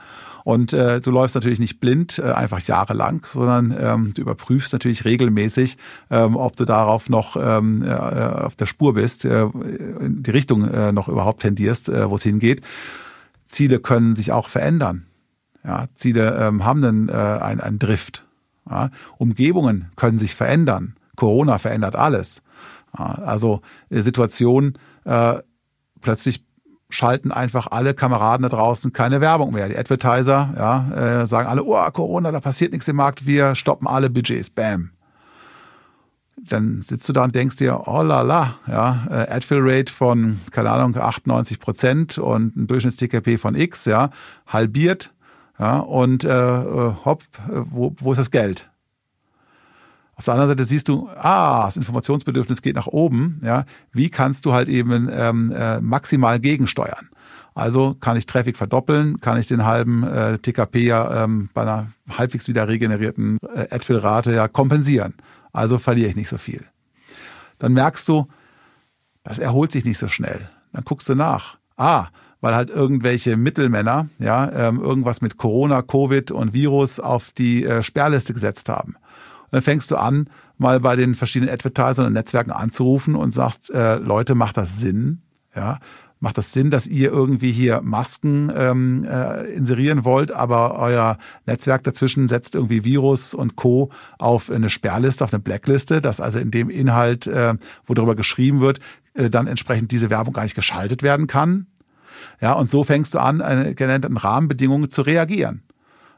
Und 0.44 0.74
äh, 0.74 1.02
du 1.02 1.12
läufst 1.12 1.36
natürlich 1.36 1.60
nicht 1.60 1.80
blind, 1.80 2.20
äh, 2.20 2.32
einfach 2.32 2.60
jahrelang, 2.62 3.26
sondern 3.32 3.76
ähm, 3.80 4.14
du 4.14 4.22
überprüfst 4.22 4.74
natürlich 4.74 5.06
regelmäßig, 5.06 5.78
ähm, 6.10 6.36
ob 6.36 6.56
du 6.56 6.66
darauf 6.66 7.10
noch 7.10 7.36
ähm, 7.36 7.84
äh, 7.84 7.94
auf 7.94 8.56
der 8.56 8.66
Spur 8.66 8.94
bist, 8.94 9.26
äh, 9.26 9.44
in 9.44 10.24
die 10.24 10.32
Richtung 10.32 10.70
äh, 10.70 10.92
noch 10.92 11.08
überhaupt 11.08 11.42
tendierst, 11.42 11.90
äh, 11.90 12.10
wo 12.10 12.16
es 12.16 12.24
hingeht. 12.24 12.62
Ziele 13.48 13.80
können 13.80 14.16
sich 14.16 14.32
auch 14.32 14.50
verändern. 14.50 15.06
Ja, 15.64 15.88
Ziele 15.96 16.38
ähm, 16.40 16.64
haben 16.64 16.82
dann 16.82 17.10
äh, 17.10 17.14
ein, 17.14 17.60
ein 17.60 17.80
Drift. 17.80 18.24
Ja, 18.70 18.92
Umgebungen 19.18 19.92
können 19.96 20.20
sich 20.20 20.36
verändern. 20.36 20.96
Corona 21.16 21.58
verändert 21.58 21.96
alles. 21.96 22.42
Also 22.92 23.62
Situation, 23.90 24.78
äh, 25.06 25.40
plötzlich 26.02 26.46
schalten 26.90 27.32
einfach 27.32 27.68
alle 27.72 27.94
Kameraden 27.94 28.44
da 28.44 28.50
draußen 28.50 28.92
keine 28.92 29.22
Werbung 29.22 29.54
mehr. 29.54 29.70
Die 29.70 29.78
Advertiser 29.78 30.54
ja, 30.58 31.22
äh, 31.22 31.28
sagen 31.28 31.48
alle, 31.48 31.64
oh, 31.64 31.92
Corona, 31.92 32.32
da 32.32 32.40
passiert 32.40 32.72
nichts 32.72 32.88
im 32.88 32.96
Markt, 32.96 33.26
wir 33.26 33.56
stoppen 33.56 33.88
alle 33.88 34.10
Budgets. 34.10 34.50
Bam. 34.50 34.92
Dann 36.38 36.82
sitzt 36.82 37.08
du 37.08 37.14
da 37.14 37.26
und 37.26 37.36
denkst 37.36 37.58
dir, 37.58 37.88
oh 37.88 38.02
la 38.02 38.22
la, 38.22 38.56
ja, 38.66 39.06
äh, 39.10 39.30
Adfill-Rate 39.30 39.92
von, 39.92 40.40
keine 40.52 40.72
Ahnung, 40.72 40.96
98 40.96 41.60
Prozent 41.60 42.18
und 42.18 42.56
ein 42.56 42.68
Durchschnitts-TKP 42.68 43.38
von 43.38 43.56
X, 43.56 43.86
ja, 43.86 44.10
halbiert, 44.48 45.14
ja, 45.60 45.80
und 45.80 46.24
äh, 46.24 46.30
äh 46.30 46.94
hopp, 47.04 47.24
äh, 47.50 47.62
wo, 47.66 47.94
wo 48.00 48.12
ist 48.12 48.18
das 48.18 48.32
Geld? 48.32 48.70
Auf 50.20 50.26
der 50.26 50.34
anderen 50.34 50.50
Seite 50.50 50.66
siehst 50.66 50.90
du, 50.90 51.08
ah, 51.16 51.68
das 51.68 51.78
Informationsbedürfnis 51.78 52.62
geht 52.62 52.76
nach 52.76 52.88
oben. 52.88 53.40
Ja, 53.42 53.64
wie 53.94 54.10
kannst 54.10 54.46
du 54.46 54.52
halt 54.52 54.68
eben 54.68 55.08
ähm, 55.10 55.50
äh, 55.56 55.80
maximal 55.80 56.42
gegensteuern? 56.42 57.08
Also 57.56 57.96
kann 58.02 58.18
ich 58.18 58.26
Traffic 58.26 58.58
verdoppeln, 58.58 59.22
kann 59.22 59.38
ich 59.38 59.48
den 59.48 59.64
halben 59.64 60.04
äh, 60.04 60.38
TKP 60.38 60.84
ja 60.84 61.24
ähm, 61.24 61.50
bei 61.54 61.62
einer 61.62 61.88
halbwegs 62.10 62.50
wieder 62.50 62.68
regenerierten 62.68 63.38
äh, 63.56 63.74
Adfill-Rate 63.74 64.34
ja 64.34 64.50
kompensieren. 64.50 65.14
Also 65.54 65.80
verliere 65.80 66.10
ich 66.10 66.18
nicht 66.18 66.28
so 66.28 66.38
viel. 66.38 66.66
Dann 67.58 67.72
merkst 67.72 68.06
du, 68.10 68.28
das 69.24 69.40
erholt 69.40 69.72
sich 69.72 69.86
nicht 69.86 70.00
so 70.00 70.10
schnell. 70.10 70.50
Dann 70.74 70.84
guckst 70.84 71.08
du 71.08 71.16
nach. 71.16 71.58
Ah, 71.78 72.08
weil 72.42 72.56
halt 72.56 72.70
irgendwelche 72.70 73.38
Mittelmänner 73.38 74.10
ja 74.20 74.52
ähm, 74.52 74.82
irgendwas 74.82 75.22
mit 75.22 75.38
Corona, 75.38 75.82
Covid 75.82 76.32
und 76.32 76.52
Virus 76.52 77.00
auf 77.00 77.32
die 77.32 77.64
äh, 77.64 77.84
Sperrliste 77.84 78.34
gesetzt 78.34 78.68
haben. 78.68 78.98
Und 79.52 79.54
dann 79.54 79.62
fängst 79.62 79.92
du 79.92 79.96
an, 79.96 80.30
mal 80.58 80.80
bei 80.80 80.96
den 80.96 81.16
verschiedenen 81.16 81.54
Advertisern 81.54 82.06
und 82.06 82.14
Netzwerken 82.14 82.52
anzurufen 82.52 83.16
und 83.16 83.32
sagst, 83.32 83.72
äh, 83.72 83.96
Leute, 83.96 84.36
macht 84.36 84.58
das 84.58 84.80
Sinn? 84.80 85.22
Ja, 85.56 85.80
macht 86.20 86.38
das 86.38 86.54
Sinn, 86.54 86.70
dass 86.70 86.86
ihr 86.86 87.12
irgendwie 87.12 87.52
hier 87.52 87.82
Masken 87.82 88.52
ähm, 88.56 89.06
äh, 89.10 89.46
inserieren 89.54 90.04
wollt, 90.06 90.32
aber 90.32 90.78
euer 90.78 91.18
Netzwerk 91.46 91.84
dazwischen 91.84 92.28
setzt 92.28 92.56
irgendwie 92.56 92.84
Virus 92.84 93.34
und 93.34 93.56
Co. 93.56 93.90
auf 94.18 94.52
eine 94.52 94.70
Sperrliste, 94.70 95.24
auf 95.24 95.34
eine 95.34 95.42
Blackliste, 95.42 96.02
dass 96.02 96.20
also 96.20 96.40
in 96.40 96.52
dem 96.52 96.70
Inhalt, 96.70 97.26
äh, 97.28 97.56
wo 97.86 97.94
darüber 97.94 98.16
geschrieben 98.16 98.60
wird, 98.60 98.80
äh, 99.14 99.30
dann 99.30 99.48
entsprechend 99.48 99.92
diese 99.92 100.10
Werbung 100.10 100.34
gar 100.34 100.44
nicht 100.44 100.56
geschaltet 100.56 101.04
werden 101.04 101.28
kann. 101.28 101.68
Ja, 102.42 102.54
und 102.54 102.70
so 102.70 102.84
fängst 102.84 103.14
du 103.14 103.20
an, 103.20 103.42
eine 103.42 103.74
genannten 103.74 104.18
Rahmenbedingungen 104.18 104.92
zu 104.92 105.02
reagieren 105.02 105.64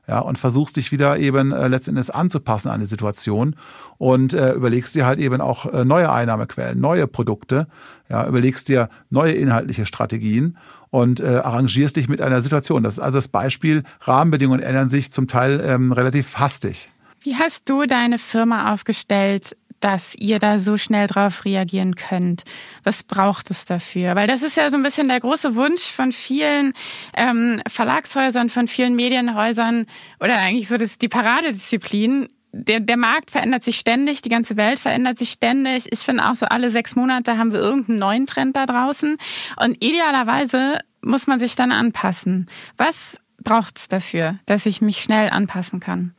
ja, 0.07 0.19
und 0.19 0.39
versuchst 0.39 0.77
dich 0.77 0.91
wieder 0.91 1.17
eben 1.17 1.51
äh, 1.51 1.67
letztendlich 1.67 2.13
anzupassen 2.13 2.69
an 2.69 2.79
die 2.79 2.85
Situation 2.85 3.55
und 3.97 4.33
äh, 4.33 4.53
überlegst 4.53 4.95
dir 4.95 5.05
halt 5.05 5.19
eben 5.19 5.41
auch 5.41 5.71
äh, 5.71 5.85
neue 5.85 6.11
Einnahmequellen, 6.11 6.79
neue 6.79 7.07
Produkte, 7.07 7.67
ja, 8.09 8.27
überlegst 8.27 8.67
dir 8.67 8.89
neue 9.09 9.33
inhaltliche 9.33 9.85
Strategien 9.85 10.57
und 10.89 11.19
äh, 11.19 11.37
arrangierst 11.37 11.95
dich 11.95 12.09
mit 12.09 12.21
einer 12.21 12.41
Situation. 12.41 12.83
Das 12.83 12.93
ist 12.93 12.99
also 12.99 13.17
das 13.17 13.27
Beispiel, 13.27 13.83
Rahmenbedingungen 14.01 14.61
ändern 14.61 14.89
sich 14.89 15.11
zum 15.11 15.27
Teil 15.27 15.61
ähm, 15.63 15.91
relativ 15.91 16.37
hastig. 16.37 16.91
Wie 17.23 17.35
hast 17.35 17.69
du 17.69 17.85
deine 17.85 18.17
Firma 18.17 18.73
aufgestellt, 18.73 19.55
dass 19.81 20.15
ihr 20.15 20.39
da 20.39 20.57
so 20.57 20.77
schnell 20.77 21.07
drauf 21.07 21.43
reagieren 21.43 21.95
könnt? 21.95 22.43
Was 22.83 23.03
braucht 23.03 23.51
es 23.51 23.65
dafür? 23.65 24.15
Weil 24.15 24.27
das 24.27 24.43
ist 24.43 24.57
ja 24.57 24.69
so 24.69 24.77
ein 24.77 24.83
bisschen 24.83 25.09
der 25.09 25.19
große 25.19 25.55
Wunsch 25.55 25.83
von 25.83 26.11
vielen 26.11 26.73
ähm, 27.15 27.61
Verlagshäusern, 27.67 28.49
von 28.49 28.67
vielen 28.67 28.95
Medienhäusern 28.95 29.85
oder 30.19 30.37
eigentlich 30.37 30.67
so 30.67 30.77
das, 30.77 30.97
die 30.97 31.09
Paradedisziplin. 31.09 32.29
Der, 32.53 32.81
der 32.81 32.97
Markt 32.97 33.31
verändert 33.31 33.63
sich 33.63 33.77
ständig, 33.77 34.21
die 34.21 34.29
ganze 34.29 34.57
Welt 34.57 34.77
verändert 34.77 35.17
sich 35.17 35.31
ständig. 35.31 35.87
Ich 35.91 35.99
finde 35.99 36.25
auch 36.25 36.35
so 36.35 36.45
alle 36.45 36.69
sechs 36.69 36.95
Monate 36.95 37.37
haben 37.37 37.53
wir 37.53 37.59
irgendeinen 37.59 37.99
neuen 37.99 38.25
Trend 38.25 38.55
da 38.55 38.65
draußen. 38.65 39.17
Und 39.55 39.83
idealerweise 39.83 40.79
muss 41.01 41.27
man 41.27 41.39
sich 41.39 41.55
dann 41.55 41.71
anpassen. 41.71 42.49
Was 42.77 43.19
braucht 43.41 43.77
es 43.77 43.87
dafür, 43.87 44.39
dass 44.45 44.65
ich 44.65 44.81
mich 44.81 45.01
schnell 45.01 45.29
anpassen 45.29 45.79
kann? 45.79 46.13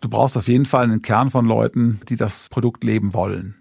Du 0.00 0.08
brauchst 0.08 0.36
auf 0.36 0.48
jeden 0.48 0.66
Fall 0.66 0.84
einen 0.84 1.02
Kern 1.02 1.30
von 1.30 1.46
Leuten, 1.46 2.00
die 2.08 2.16
das 2.16 2.48
Produkt 2.50 2.84
leben 2.84 3.14
wollen. 3.14 3.54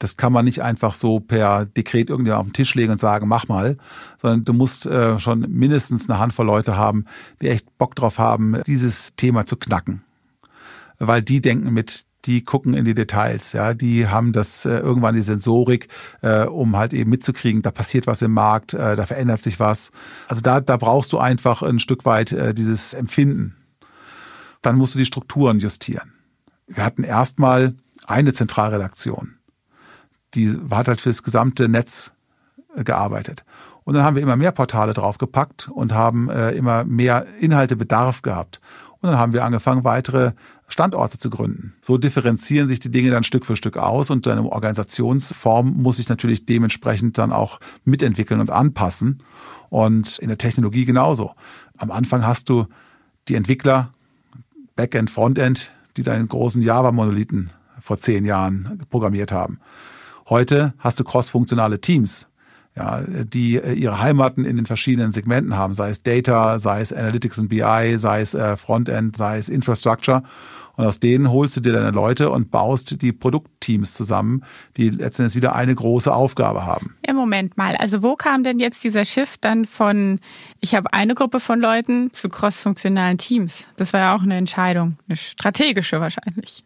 Das 0.00 0.16
kann 0.16 0.32
man 0.32 0.46
nicht 0.46 0.62
einfach 0.62 0.94
so 0.94 1.20
per 1.20 1.66
Dekret 1.66 2.08
irgendwie 2.08 2.32
auf 2.32 2.44
den 2.44 2.54
Tisch 2.54 2.74
legen 2.74 2.92
und 2.92 3.00
sagen, 3.00 3.28
mach 3.28 3.48
mal, 3.48 3.76
sondern 4.16 4.44
du 4.44 4.54
musst 4.54 4.86
äh, 4.86 5.18
schon 5.18 5.40
mindestens 5.40 6.08
eine 6.08 6.18
Handvoll 6.18 6.46
Leute 6.46 6.76
haben, 6.76 7.04
die 7.42 7.48
echt 7.48 7.76
Bock 7.76 7.94
drauf 7.94 8.18
haben, 8.18 8.62
dieses 8.66 9.14
Thema 9.16 9.44
zu 9.44 9.56
knacken. 9.56 10.02
Weil 10.98 11.20
die 11.20 11.42
denken 11.42 11.74
mit, 11.74 12.06
die 12.24 12.42
gucken 12.42 12.72
in 12.72 12.86
die 12.86 12.94
Details, 12.94 13.52
ja, 13.52 13.74
die 13.74 14.08
haben 14.08 14.32
das 14.32 14.64
äh, 14.64 14.78
irgendwann 14.78 15.14
die 15.14 15.22
Sensorik, 15.22 15.88
äh, 16.22 16.44
um 16.44 16.76
halt 16.76 16.94
eben 16.94 17.10
mitzukriegen, 17.10 17.60
da 17.60 17.70
passiert 17.70 18.06
was 18.06 18.22
im 18.22 18.32
Markt, 18.32 18.72
äh, 18.72 18.96
da 18.96 19.04
verändert 19.04 19.42
sich 19.42 19.60
was. 19.60 19.90
Also 20.28 20.40
da, 20.40 20.62
da 20.62 20.78
brauchst 20.78 21.12
du 21.12 21.18
einfach 21.18 21.62
ein 21.62 21.78
Stück 21.78 22.06
weit 22.06 22.32
äh, 22.32 22.54
dieses 22.54 22.94
Empfinden 22.94 23.54
dann 24.62 24.76
musst 24.76 24.94
du 24.94 24.98
die 24.98 25.06
Strukturen 25.06 25.58
justieren. 25.58 26.12
Wir 26.66 26.84
hatten 26.84 27.04
erstmal 27.04 27.74
eine 28.06 28.32
Zentralredaktion. 28.32 29.36
Die 30.34 30.56
hat 30.70 30.88
halt 30.88 31.00
für 31.00 31.08
das 31.08 31.22
gesamte 31.22 31.68
Netz 31.68 32.12
äh, 32.76 32.84
gearbeitet. 32.84 33.44
Und 33.84 33.94
dann 33.94 34.04
haben 34.04 34.14
wir 34.14 34.22
immer 34.22 34.36
mehr 34.36 34.52
Portale 34.52 34.94
draufgepackt 34.94 35.68
und 35.68 35.92
haben 35.92 36.30
äh, 36.30 36.52
immer 36.52 36.84
mehr 36.84 37.26
Inhaltebedarf 37.40 38.22
gehabt. 38.22 38.60
Und 39.00 39.10
dann 39.10 39.18
haben 39.18 39.32
wir 39.32 39.44
angefangen, 39.44 39.82
weitere 39.82 40.32
Standorte 40.68 41.18
zu 41.18 41.30
gründen. 41.30 41.74
So 41.80 41.98
differenzieren 41.98 42.68
sich 42.68 42.78
die 42.80 42.90
Dinge 42.90 43.10
dann 43.10 43.24
Stück 43.24 43.46
für 43.46 43.56
Stück 43.56 43.76
aus 43.76 44.10
und 44.10 44.26
deine 44.26 44.42
Organisationsform 44.42 45.82
muss 45.82 45.96
sich 45.96 46.08
natürlich 46.08 46.46
dementsprechend 46.46 47.18
dann 47.18 47.32
auch 47.32 47.58
mitentwickeln 47.84 48.40
und 48.40 48.50
anpassen. 48.50 49.22
Und 49.68 50.18
in 50.18 50.28
der 50.28 50.38
Technologie 50.38 50.84
genauso. 50.84 51.34
Am 51.76 51.90
Anfang 51.90 52.26
hast 52.26 52.48
du 52.48 52.66
die 53.28 53.34
Entwickler 53.34 53.92
Backend, 54.80 55.10
Frontend, 55.10 55.72
die 55.98 56.02
deinen 56.02 56.26
großen 56.26 56.62
Java-Monolithen 56.62 57.50
vor 57.82 57.98
zehn 57.98 58.24
Jahren 58.24 58.80
programmiert 58.88 59.30
haben. 59.30 59.60
Heute 60.30 60.72
hast 60.78 60.98
du 60.98 61.04
cross-funktionale 61.04 61.82
Teams, 61.82 62.28
ja, 62.74 63.02
die 63.02 63.56
äh, 63.56 63.74
ihre 63.74 64.00
Heimaten 64.00 64.46
in 64.46 64.56
den 64.56 64.64
verschiedenen 64.64 65.12
Segmenten 65.12 65.54
haben, 65.54 65.74
sei 65.74 65.90
es 65.90 66.02
Data, 66.02 66.58
sei 66.58 66.80
es 66.80 66.94
Analytics 66.94 67.36
und 67.40 67.48
BI, 67.48 67.98
sei 67.98 68.22
es 68.22 68.32
äh, 68.32 68.56
Frontend, 68.56 69.18
sei 69.18 69.36
es 69.36 69.50
Infrastructure. 69.50 70.22
Und 70.80 70.86
aus 70.86 70.98
denen 70.98 71.30
holst 71.30 71.58
du 71.58 71.60
dir 71.60 71.74
deine 71.74 71.90
Leute 71.90 72.30
und 72.30 72.50
baust 72.50 73.02
die 73.02 73.12
Produktteams 73.12 73.92
zusammen, 73.92 74.44
die 74.78 74.88
letztendlich 74.88 75.36
wieder 75.36 75.54
eine 75.54 75.74
große 75.74 76.10
Aufgabe 76.10 76.64
haben. 76.64 76.96
Ja, 77.06 77.12
Moment 77.12 77.58
mal. 77.58 77.76
Also 77.76 78.02
wo 78.02 78.16
kam 78.16 78.44
denn 78.44 78.58
jetzt 78.58 78.82
dieser 78.82 79.04
Shift 79.04 79.44
dann 79.44 79.66
von, 79.66 80.20
ich 80.58 80.74
habe 80.74 80.90
eine 80.94 81.14
Gruppe 81.14 81.38
von 81.38 81.60
Leuten 81.60 82.14
zu 82.14 82.30
crossfunktionalen 82.30 83.18
Teams? 83.18 83.68
Das 83.76 83.92
war 83.92 84.00
ja 84.00 84.14
auch 84.14 84.22
eine 84.22 84.38
Entscheidung, 84.38 84.96
eine 85.06 85.16
strategische 85.16 86.00
wahrscheinlich. 86.00 86.64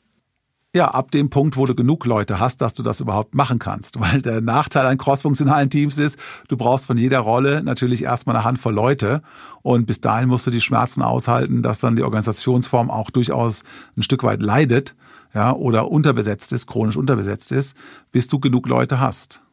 Ja, 0.75 0.89
ab 0.89 1.13
dem 1.13 1.31
Punkt, 1.31 1.57
wo 1.57 1.67
du 1.67 1.77
genug 1.77 2.05
Leute 2.05 2.41
hast, 2.41 2.61
dass 2.61 2.75
du 2.75 2.83
das 2.83 2.99
überhaupt 2.99 3.37
machen 3.37 3.61
kannst. 3.61 4.01
Weil 4.01 4.21
der 4.21 4.41
Nachteil 4.41 4.87
an 4.87 4.99
crossfunktionalen 4.99 5.71
Teams 5.71 5.99
ist, 5.99 6.19
du 6.49 6.57
brauchst 6.57 6.87
von 6.87 6.99
jeder 6.99 7.21
Rolle 7.21 7.63
natürlich 7.63 8.03
erstmal 8.03 8.35
eine 8.35 8.45
Handvoll 8.45 8.75
Leute. 8.75 9.23
Und 9.63 9.87
bis 9.87 10.01
dahin 10.01 10.29
musst 10.29 10.49
du 10.49 10.51
die 10.51 10.61
Schmerzen 10.61 11.03
aushalten, 11.03 11.63
dass 11.63 11.79
dann 11.79 11.95
die 11.95 12.03
Organisationsform 12.03 12.91
auch 12.91 13.11
durchaus 13.11 13.63
ein 13.97 14.03
Stück 14.03 14.25
weit 14.25 14.43
leidet, 14.43 14.97
ja, 15.33 15.53
oder 15.53 15.93
unterbesetzt 15.93 16.53
ist, 16.53 16.67
chronisch 16.67 16.97
unterbesetzt 16.97 17.53
ist, 17.53 17.77
bis 18.11 18.27
du 18.27 18.41
genug 18.41 18.69
Leute 18.69 18.99
hast. 18.99 19.44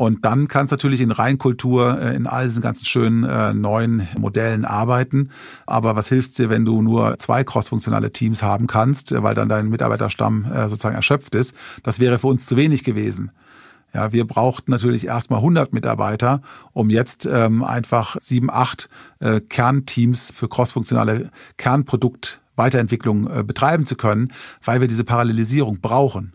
Und 0.00 0.24
dann 0.24 0.48
kannst 0.48 0.72
du 0.72 0.76
natürlich 0.76 1.02
in 1.02 1.10
Reinkultur 1.10 2.00
äh, 2.00 2.16
in 2.16 2.26
all 2.26 2.46
diesen 2.46 2.62
ganzen 2.62 2.86
schönen 2.86 3.24
äh, 3.24 3.52
neuen 3.52 4.08
Modellen 4.16 4.64
arbeiten. 4.64 5.28
Aber 5.66 5.94
was 5.94 6.08
hilft 6.08 6.38
dir, 6.38 6.48
wenn 6.48 6.64
du 6.64 6.80
nur 6.80 7.18
zwei 7.18 7.44
crossfunktionale 7.44 8.10
Teams 8.10 8.42
haben 8.42 8.66
kannst, 8.66 9.12
äh, 9.12 9.22
weil 9.22 9.34
dann 9.34 9.50
dein 9.50 9.68
Mitarbeiterstamm 9.68 10.50
äh, 10.50 10.70
sozusagen 10.70 10.96
erschöpft 10.96 11.34
ist? 11.34 11.54
Das 11.82 12.00
wäre 12.00 12.18
für 12.18 12.28
uns 12.28 12.46
zu 12.46 12.56
wenig 12.56 12.82
gewesen. 12.82 13.30
Ja, 13.92 14.10
wir 14.10 14.26
brauchten 14.26 14.70
natürlich 14.70 15.06
erstmal 15.06 15.40
100 15.40 15.74
Mitarbeiter, 15.74 16.40
um 16.72 16.88
jetzt 16.88 17.28
ähm, 17.30 17.62
einfach 17.62 18.16
sieben, 18.22 18.48
acht 18.48 18.88
äh, 19.18 19.42
Kernteams 19.42 20.32
für 20.34 20.48
crossfunktionale 20.48 21.28
Kernprodukt 21.58 22.40
Weiterentwicklung 22.56 23.30
äh, 23.30 23.44
betreiben 23.44 23.84
zu 23.84 23.96
können, 23.96 24.32
weil 24.64 24.80
wir 24.80 24.88
diese 24.88 25.04
Parallelisierung 25.04 25.82
brauchen. 25.82 26.32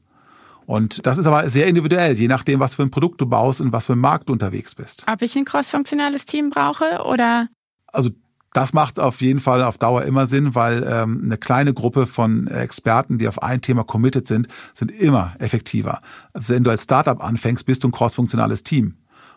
Und 0.66 1.06
das 1.06 1.18
ist 1.18 1.28
aber 1.28 1.50
sehr 1.50 1.68
individuell, 1.68 2.14
je 2.14 2.28
nachdem, 2.28 2.60
was 2.60 2.76
für 2.76 2.84
ein 2.84 2.92
Produkt 2.92 3.22
du 3.22 3.26
baust 3.26 3.62
und 3.62 3.72
was 3.72 3.86
für 3.86 3.94
ein 3.94 4.00
Markt 4.00 4.30
du 4.30 4.34
unterwegs 4.34 4.76
bist. 4.76 5.06
Ob 5.12 5.22
ich 5.22 5.36
ein 5.36 5.46
crossfunktionales 5.46 6.26
Team 6.26 6.50
brauche 6.50 7.04
oder? 7.06 7.48
Also 7.88 8.10
das 8.56 8.72
macht 8.72 9.00
auf 9.02 9.20
jeden 9.20 9.42
Fall 9.42 9.62
auf 9.64 9.78
Dauer 9.78 10.04
immer 10.04 10.28
Sinn, 10.28 10.56
weil 10.56 10.88
ähm, 10.90 11.22
eine 11.26 11.38
kleine 11.38 11.74
Gruppe 11.74 12.06
von 12.06 12.48
Experten, 12.48 13.18
die 13.18 13.28
auf 13.28 13.44
ein 13.44 13.62
Thema 13.62 13.84
committed 13.84 14.28
sind, 14.28 14.48
sind 14.74 14.92
immer 14.92 15.34
effektiver. 15.40 16.02
Wenn 16.34 16.64
du 16.64 16.72
als 16.72 16.84
Startup 16.84 17.22
anfängst, 17.22 17.66
bist 17.66 17.84
du 17.84 17.90
ein 17.90 17.92
crossfunktionales 17.92 18.64
Team. 18.64 18.96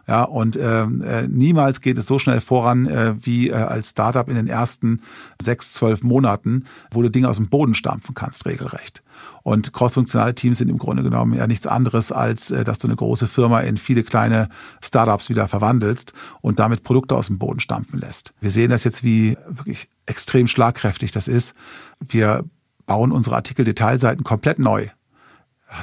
Ja, 0.08 0.22
und 0.22 0.58
ähm, 0.58 1.02
äh, 1.02 1.28
niemals 1.28 1.82
geht 1.82 1.98
es 1.98 2.06
so 2.06 2.18
schnell 2.18 2.40
voran 2.40 2.86
äh, 2.86 3.14
wie 3.20 3.50
äh, 3.50 3.52
als 3.52 3.90
Startup 3.90 4.26
in 4.26 4.36
den 4.36 4.46
ersten 4.46 5.02
sechs, 5.40 5.74
zwölf 5.74 6.02
Monaten, 6.02 6.64
wo 6.90 7.02
du 7.02 7.10
Dinge 7.10 7.28
aus 7.28 7.36
dem 7.36 7.50
Boden 7.50 7.74
stampfen 7.74 8.14
kannst, 8.14 8.46
regelrecht. 8.46 9.02
Und 9.42 9.74
crossfunktionale 9.74 10.34
Teams 10.34 10.56
sind 10.58 10.70
im 10.70 10.78
Grunde 10.78 11.02
genommen 11.02 11.34
ja 11.34 11.46
nichts 11.46 11.66
anderes, 11.66 12.10
als 12.10 12.50
äh, 12.50 12.64
dass 12.64 12.78
du 12.78 12.88
eine 12.88 12.96
große 12.96 13.28
Firma 13.28 13.60
in 13.60 13.76
viele 13.76 14.02
kleine 14.02 14.48
Startups 14.82 15.28
wieder 15.28 15.46
verwandelst 15.46 16.14
und 16.40 16.58
damit 16.58 16.84
Produkte 16.84 17.14
aus 17.14 17.26
dem 17.26 17.38
Boden 17.38 17.60
stampfen 17.60 18.00
lässt. 18.00 18.32
Wir 18.40 18.50
sehen 18.50 18.70
das 18.70 18.84
jetzt, 18.84 19.04
wie 19.04 19.36
wirklich 19.46 19.90
extrem 20.06 20.48
schlagkräftig 20.48 21.10
das 21.10 21.28
ist. 21.28 21.54
Wir 22.00 22.44
bauen 22.86 23.12
unsere 23.12 23.36
Artikel-Detailseiten 23.36 24.24
komplett 24.24 24.58
neu, 24.58 24.88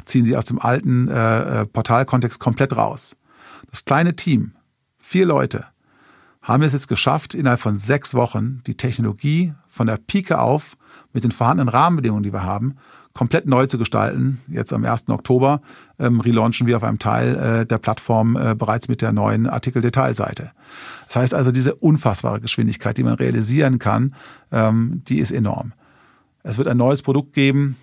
ziehen 0.05 0.25
sie 0.25 0.35
aus 0.35 0.45
dem 0.45 0.57
alten 0.57 1.09
äh, 1.09 1.61
äh 1.61 1.65
Portalkontext 1.67 2.39
komplett 2.39 2.75
raus 2.75 3.15
das 3.69 3.85
kleine 3.85 4.15
Team, 4.15 4.53
vier 4.99 5.25
Leute, 5.25 5.65
haben 6.41 6.63
es 6.63 6.73
jetzt 6.73 6.87
geschafft, 6.87 7.33
innerhalb 7.33 7.59
von 7.59 7.77
sechs 7.77 8.13
Wochen 8.13 8.61
die 8.67 8.75
Technologie 8.75 9.53
von 9.67 9.87
der 9.87 9.97
Pike 9.97 10.39
auf 10.39 10.77
mit 11.11 11.23
den 11.23 11.31
vorhandenen 11.31 11.69
Rahmenbedingungen, 11.69 12.23
die 12.23 12.33
wir 12.33 12.43
haben, 12.43 12.75
komplett 13.13 13.47
neu 13.47 13.65
zu 13.65 13.77
gestalten. 13.77 14.41
Jetzt 14.47 14.73
am 14.73 14.85
1. 14.85 15.09
Oktober 15.09 15.61
ähm, 15.97 16.19
relaunchen 16.19 16.67
wir 16.67 16.77
auf 16.77 16.83
einem 16.83 16.99
Teil 16.99 17.35
äh, 17.35 17.65
der 17.65 17.77
Plattform 17.77 18.35
äh, 18.35 18.53
bereits 18.53 18.89
mit 18.89 19.01
der 19.01 19.13
neuen 19.13 19.47
Artikel-Detailseite. 19.47 20.51
Das 21.07 21.15
heißt 21.15 21.33
also, 21.33 21.51
diese 21.51 21.73
unfassbare 21.75 22.41
Geschwindigkeit, 22.41 22.97
die 22.97 23.03
man 23.03 23.13
realisieren 23.13 23.79
kann, 23.79 24.13
ähm, 24.51 25.01
die 25.07 25.19
ist 25.19 25.31
enorm. 25.31 25.73
Es 26.43 26.57
wird 26.57 26.67
ein 26.67 26.77
neues 26.77 27.01
Produkt 27.01 27.33
geben, 27.33 27.77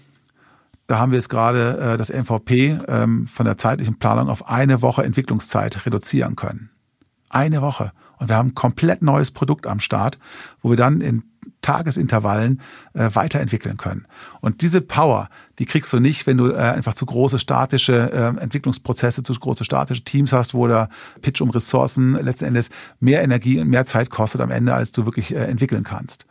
da 0.86 0.98
haben 0.98 1.12
wir 1.12 1.18
jetzt 1.18 1.28
gerade 1.28 1.78
äh, 1.78 1.96
das 1.96 2.10
MVP 2.10 2.78
ähm, 2.88 3.26
von 3.26 3.46
der 3.46 3.58
zeitlichen 3.58 3.98
Planung 3.98 4.28
auf 4.28 4.48
eine 4.48 4.82
Woche 4.82 5.04
Entwicklungszeit 5.04 5.86
reduzieren 5.86 6.36
können. 6.36 6.70
Eine 7.30 7.62
Woche. 7.62 7.92
Und 8.18 8.22
Und 8.22 8.28
wir 8.28 8.36
haben 8.36 8.50
ein 8.50 8.54
komplett 8.54 9.02
neues 9.02 9.32
Produkt 9.32 9.66
am 9.66 9.80
Start, 9.80 10.16
wo 10.60 10.70
wir 10.70 10.76
dann 10.76 11.00
in 11.00 11.24
Tagesintervallen 11.60 12.60
äh, 12.92 13.10
weiterentwickeln 13.14 13.76
können. 13.76 14.06
Und 14.40 14.62
diese 14.62 14.80
Power, 14.80 15.28
die 15.58 15.64
kriegst 15.64 15.92
du 15.92 15.98
nicht, 15.98 16.26
wenn 16.28 16.36
du 16.36 16.52
äh, 16.52 16.56
einfach 16.56 16.94
zu 16.94 17.04
große 17.04 17.40
statische 17.40 18.12
äh, 18.12 18.40
Entwicklungsprozesse, 18.40 19.24
zu 19.24 19.32
große 19.32 19.64
statische 19.64 20.04
Teams 20.04 20.32
hast, 20.32 20.54
wo 20.54 20.68
der 20.68 20.88
Pitch 21.20 21.40
um 21.40 21.50
Ressourcen 21.50 22.12
letzten 22.12 22.44
Endes 22.44 22.70
mehr 23.00 23.22
Energie 23.22 23.58
und 23.58 23.68
mehr 23.68 23.86
Zeit 23.86 24.10
kostet 24.10 24.40
am 24.40 24.52
Ende, 24.52 24.72
als 24.72 24.92
du 24.92 25.04
wirklich 25.04 25.34
äh, 25.34 25.38
entwickeln 25.38 25.82
kannst. 25.82 26.26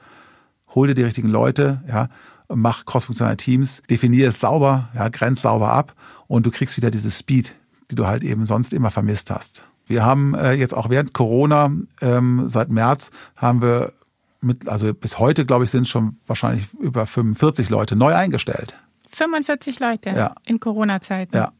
Hol 0.73 0.87
dir 0.87 0.95
die 0.95 1.03
richtigen 1.03 1.27
Leute, 1.27 1.81
ja, 1.89 2.07
mach 2.53 2.85
crossfunktionale 2.85 3.37
Teams, 3.37 3.81
definier 3.89 4.29
es 4.29 4.39
sauber, 4.39 4.89
ja, 4.93 5.09
grenz 5.09 5.41
sauber 5.41 5.71
ab 5.71 5.93
und 6.27 6.45
du 6.45 6.51
kriegst 6.51 6.77
wieder 6.77 6.91
diese 6.91 7.11
Speed, 7.11 7.55
die 7.89 7.95
du 7.95 8.07
halt 8.07 8.23
eben 8.23 8.45
sonst 8.45 8.73
immer 8.73 8.91
vermisst 8.91 9.31
hast. 9.31 9.63
Wir 9.87 10.05
haben 10.05 10.35
äh, 10.35 10.53
jetzt 10.53 10.73
auch 10.73 10.89
während 10.89 11.13
Corona, 11.13 11.71
ähm, 12.01 12.43
seit 12.47 12.69
März, 12.69 13.11
haben 13.35 13.61
wir 13.61 13.93
mit, 14.41 14.67
also 14.67 14.93
bis 14.93 15.19
heute, 15.19 15.45
glaube 15.45 15.65
ich, 15.65 15.71
sind 15.71 15.87
schon 15.87 16.17
wahrscheinlich 16.27 16.67
über 16.79 17.05
45 17.05 17.69
Leute 17.69 17.95
neu 17.95 18.13
eingestellt. 18.15 18.75
45 19.09 19.79
Leute 19.79 20.11
ja. 20.11 20.35
in 20.45 20.59
Corona-Zeiten. 20.59 21.35
Ja. 21.35 21.51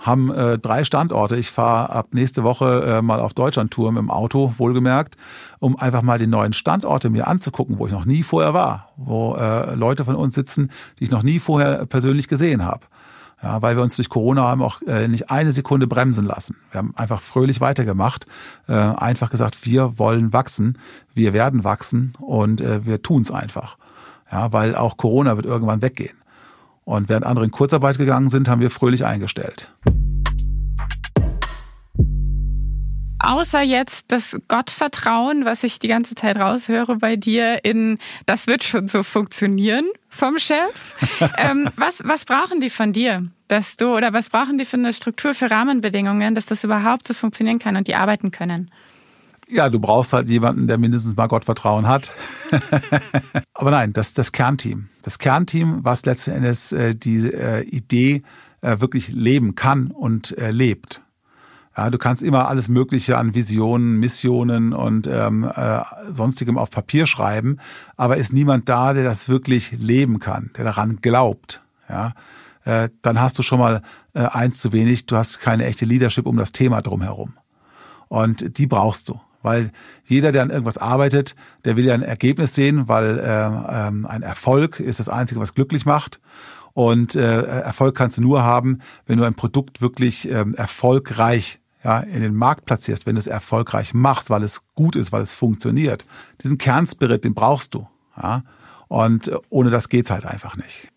Haben 0.00 0.32
äh, 0.32 0.58
drei 0.58 0.84
Standorte. 0.84 1.36
Ich 1.36 1.50
fahre 1.50 1.90
ab 1.90 2.08
nächste 2.12 2.42
Woche 2.42 2.84
äh, 2.86 3.02
mal 3.02 3.20
auf 3.20 3.34
Deutschland-Tour 3.34 3.92
dem 3.92 4.10
Auto, 4.10 4.54
wohlgemerkt, 4.56 5.16
um 5.58 5.76
einfach 5.76 6.02
mal 6.02 6.18
die 6.18 6.26
neuen 6.26 6.54
Standorte 6.54 7.10
mir 7.10 7.26
anzugucken, 7.26 7.78
wo 7.78 7.86
ich 7.86 7.92
noch 7.92 8.06
nie 8.06 8.22
vorher 8.22 8.54
war, 8.54 8.88
wo 8.96 9.34
äh, 9.34 9.74
Leute 9.74 10.04
von 10.06 10.16
uns 10.16 10.34
sitzen, 10.34 10.70
die 10.98 11.04
ich 11.04 11.10
noch 11.10 11.22
nie 11.22 11.38
vorher 11.38 11.84
persönlich 11.84 12.28
gesehen 12.28 12.64
habe. 12.64 12.86
Ja, 13.42 13.62
weil 13.62 13.76
wir 13.76 13.82
uns 13.82 13.96
durch 13.96 14.10
Corona 14.10 14.42
haben 14.42 14.62
auch 14.62 14.82
äh, 14.82 15.08
nicht 15.08 15.30
eine 15.30 15.52
Sekunde 15.52 15.86
bremsen 15.86 16.26
lassen. 16.26 16.56
Wir 16.70 16.78
haben 16.78 16.92
einfach 16.96 17.22
fröhlich 17.22 17.60
weitergemacht, 17.60 18.26
äh, 18.68 18.74
einfach 18.74 19.30
gesagt, 19.30 19.64
wir 19.64 19.98
wollen 19.98 20.32
wachsen, 20.32 20.78
wir 21.14 21.32
werden 21.32 21.64
wachsen 21.64 22.14
und 22.20 22.60
äh, 22.60 22.84
wir 22.84 23.02
tun's 23.02 23.30
einfach. 23.30 23.78
Ja, 24.30 24.52
weil 24.52 24.76
auch 24.76 24.96
Corona 24.96 25.36
wird 25.36 25.46
irgendwann 25.46 25.82
weggehen. 25.82 26.19
Und 26.84 27.08
während 27.08 27.26
andere 27.26 27.44
in 27.44 27.50
Kurzarbeit 27.50 27.98
gegangen 27.98 28.30
sind, 28.30 28.48
haben 28.48 28.60
wir 28.60 28.70
fröhlich 28.70 29.04
eingestellt. 29.04 29.70
außer 33.20 33.62
jetzt 33.62 34.06
das 34.08 34.36
Gottvertrauen, 34.48 35.44
was 35.44 35.62
ich 35.62 35.78
die 35.78 35.88
ganze 35.88 36.14
Zeit 36.14 36.36
raushöre 36.36 36.96
bei 36.96 37.16
dir 37.16 37.64
in, 37.64 37.98
das 38.26 38.46
wird 38.46 38.64
schon 38.64 38.88
so 38.88 39.02
funktionieren 39.02 39.86
vom 40.08 40.38
Chef. 40.38 40.96
ähm, 41.38 41.68
was, 41.76 42.02
was 42.04 42.24
brauchen 42.24 42.60
die 42.60 42.70
von 42.70 42.92
dir, 42.92 43.26
dass 43.48 43.76
du, 43.76 43.94
oder 43.94 44.12
was 44.12 44.30
brauchen 44.30 44.58
die 44.58 44.64
für 44.64 44.76
eine 44.76 44.92
Struktur, 44.92 45.34
für 45.34 45.50
Rahmenbedingungen, 45.50 46.34
dass 46.34 46.46
das 46.46 46.64
überhaupt 46.64 47.06
so 47.06 47.14
funktionieren 47.14 47.58
kann 47.58 47.76
und 47.76 47.86
die 47.86 47.94
arbeiten 47.94 48.30
können? 48.30 48.70
Ja, 49.50 49.68
du 49.68 49.80
brauchst 49.80 50.12
halt 50.12 50.28
jemanden, 50.28 50.68
der 50.68 50.78
mindestens 50.78 51.16
mal 51.16 51.26
Gottvertrauen 51.26 51.88
hat. 51.88 52.12
Aber 53.54 53.70
nein, 53.70 53.92
das 53.92 54.14
das 54.14 54.32
Kernteam. 54.32 54.88
Das 55.02 55.18
Kernteam, 55.18 55.80
was 55.82 56.04
letzten 56.04 56.30
Endes 56.30 56.72
äh, 56.72 56.94
die 56.94 57.32
äh, 57.32 57.62
Idee 57.62 58.22
äh, 58.60 58.80
wirklich 58.80 59.08
leben 59.08 59.54
kann 59.54 59.88
und 59.90 60.36
äh, 60.38 60.50
lebt. 60.50 61.02
Ja, 61.76 61.88
du 61.90 61.98
kannst 61.98 62.22
immer 62.22 62.48
alles 62.48 62.68
Mögliche 62.68 63.16
an 63.16 63.34
Visionen, 63.34 63.98
Missionen 63.98 64.72
und 64.72 65.06
ähm, 65.06 65.50
äh, 65.54 65.80
sonstigem 66.10 66.58
auf 66.58 66.70
Papier 66.70 67.06
schreiben, 67.06 67.58
aber 67.96 68.16
ist 68.16 68.32
niemand 68.32 68.68
da, 68.68 68.92
der 68.92 69.04
das 69.04 69.28
wirklich 69.28 69.72
leben 69.72 70.18
kann, 70.18 70.50
der 70.56 70.64
daran 70.64 71.00
glaubt. 71.00 71.62
Ja, 71.88 72.12
äh, 72.64 72.90
dann 73.02 73.20
hast 73.20 73.38
du 73.38 73.42
schon 73.42 73.60
mal 73.60 73.82
äh, 74.14 74.20
eins 74.20 74.58
zu 74.58 74.72
wenig. 74.72 75.06
Du 75.06 75.16
hast 75.16 75.40
keine 75.40 75.64
echte 75.64 75.84
Leadership 75.84 76.26
um 76.26 76.36
das 76.36 76.52
Thema 76.52 76.82
drumherum. 76.82 77.34
Und 78.08 78.58
die 78.58 78.66
brauchst 78.66 79.08
du. 79.08 79.20
Weil 79.42 79.72
jeder, 80.04 80.32
der 80.32 80.42
an 80.42 80.50
irgendwas 80.50 80.78
arbeitet, 80.78 81.34
der 81.64 81.76
will 81.76 81.86
ja 81.86 81.94
ein 81.94 82.02
Ergebnis 82.02 82.54
sehen, 82.54 82.88
weil 82.88 83.18
äh, 83.18 83.88
ähm, 83.88 84.06
ein 84.06 84.22
Erfolg 84.22 84.80
ist 84.80 85.00
das 85.00 85.08
Einzige, 85.08 85.40
was 85.40 85.54
glücklich 85.54 85.86
macht. 85.86 86.20
Und 86.72 87.14
äh, 87.14 87.42
Erfolg 87.42 87.96
kannst 87.96 88.18
du 88.18 88.22
nur 88.22 88.42
haben, 88.42 88.80
wenn 89.06 89.18
du 89.18 89.24
ein 89.24 89.34
Produkt 89.34 89.80
wirklich 89.80 90.30
ähm, 90.30 90.54
erfolgreich 90.54 91.60
ja, 91.82 92.00
in 92.00 92.20
den 92.20 92.34
Markt 92.34 92.66
platzierst, 92.66 93.06
wenn 93.06 93.14
du 93.14 93.18
es 93.18 93.26
erfolgreich 93.26 93.94
machst, 93.94 94.30
weil 94.30 94.42
es 94.42 94.62
gut 94.74 94.96
ist, 94.96 95.12
weil 95.12 95.22
es 95.22 95.32
funktioniert. 95.32 96.04
Diesen 96.42 96.58
Kernspirit, 96.58 97.24
den 97.24 97.34
brauchst 97.34 97.74
du. 97.74 97.88
Ja? 98.16 98.44
Und 98.88 99.28
äh, 99.28 99.38
ohne 99.48 99.70
das 99.70 99.88
geht's 99.88 100.10
halt 100.10 100.26
einfach 100.26 100.56
nicht. 100.56 100.90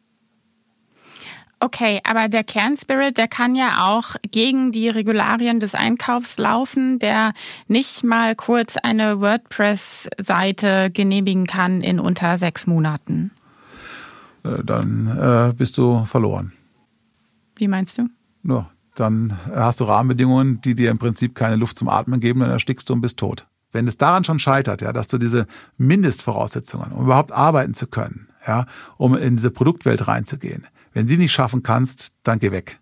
Okay, 1.63 2.01
aber 2.03 2.27
der 2.27 2.43
Kernspirit, 2.43 3.17
der 3.17 3.29
kann 3.29 3.55
ja 3.55 3.87
auch 3.87 4.17
gegen 4.29 4.73
die 4.73 4.89
Regularien 4.89 5.61
des 5.61 5.75
Einkaufs 5.75 6.37
laufen, 6.37 6.99
der 6.99 7.31
nicht 7.69 8.03
mal 8.03 8.35
kurz 8.35 8.75
eine 8.75 9.21
WordPress-Seite 9.21 10.91
genehmigen 10.91 11.47
kann 11.47 11.79
in 11.79 12.01
unter 12.01 12.35
sechs 12.35 12.67
Monaten. 12.67 13.31
Äh, 14.43 14.61
dann 14.65 15.07
äh, 15.07 15.53
bist 15.53 15.77
du 15.77 16.03
verloren. 16.03 16.51
Wie 17.55 17.69
meinst 17.69 17.97
du? 17.97 18.09
Ja, 18.43 18.69
dann 18.95 19.39
hast 19.55 19.79
du 19.79 19.85
Rahmenbedingungen, 19.85 20.59
die 20.59 20.75
dir 20.75 20.91
im 20.91 20.99
Prinzip 20.99 21.33
keine 21.33 21.55
Luft 21.55 21.77
zum 21.77 21.87
Atmen 21.87 22.19
geben, 22.19 22.41
dann 22.41 22.49
erstickst 22.49 22.89
du 22.89 22.93
und 22.93 22.99
bist 22.99 23.17
tot. 23.17 23.47
Wenn 23.71 23.87
es 23.87 23.97
daran 23.97 24.25
schon 24.25 24.39
scheitert, 24.39 24.81
ja, 24.81 24.91
dass 24.91 25.07
du 25.07 25.17
diese 25.17 25.47
Mindestvoraussetzungen, 25.77 26.91
um 26.91 27.05
überhaupt 27.05 27.31
arbeiten 27.31 27.73
zu 27.73 27.87
können, 27.87 28.27
ja, 28.45 28.65
um 28.97 29.15
in 29.15 29.37
diese 29.37 29.49
Produktwelt 29.49 30.09
reinzugehen, 30.09 30.67
wenn 30.93 31.07
die 31.07 31.17
nicht 31.17 31.31
schaffen 31.31 31.63
kannst, 31.63 32.13
dann 32.23 32.39
geh 32.39 32.51
weg. 32.51 32.79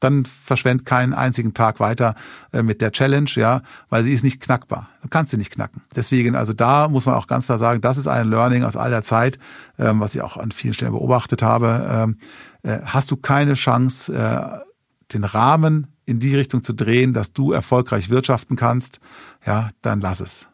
Dann 0.00 0.24
verschwend 0.24 0.84
keinen 0.84 1.14
einzigen 1.14 1.54
Tag 1.54 1.78
weiter 1.78 2.16
äh, 2.52 2.62
mit 2.62 2.80
der 2.80 2.90
Challenge, 2.90 3.30
ja, 3.36 3.62
weil 3.88 4.02
sie 4.02 4.12
ist 4.12 4.24
nicht 4.24 4.40
knackbar. 4.40 4.88
Du 5.02 5.08
kannst 5.08 5.30
sie 5.30 5.36
nicht 5.36 5.52
knacken. 5.52 5.82
Deswegen, 5.94 6.34
also 6.34 6.52
da 6.52 6.88
muss 6.88 7.06
man 7.06 7.14
auch 7.14 7.28
ganz 7.28 7.46
klar 7.46 7.58
sagen, 7.58 7.80
das 7.80 7.98
ist 7.98 8.08
ein 8.08 8.28
Learning 8.28 8.64
aus 8.64 8.76
all 8.76 8.90
der 8.90 9.04
Zeit, 9.04 9.38
ähm, 9.78 10.00
was 10.00 10.14
ich 10.14 10.22
auch 10.22 10.36
an 10.36 10.50
vielen 10.50 10.74
Stellen 10.74 10.92
beobachtet 10.92 11.42
habe. 11.42 11.86
Ähm, 11.88 12.18
äh, 12.64 12.80
hast 12.84 13.12
du 13.12 13.16
keine 13.16 13.54
Chance, 13.54 14.12
äh, 14.12 14.64
den 15.12 15.24
Rahmen 15.24 15.86
in 16.04 16.18
die 16.18 16.34
Richtung 16.34 16.62
zu 16.62 16.72
drehen, 16.72 17.12
dass 17.12 17.32
du 17.32 17.52
erfolgreich 17.52 18.10
wirtschaften 18.10 18.56
kannst, 18.56 19.00
ja, 19.46 19.70
dann 19.82 20.00
lass 20.00 20.20
es. 20.20 20.48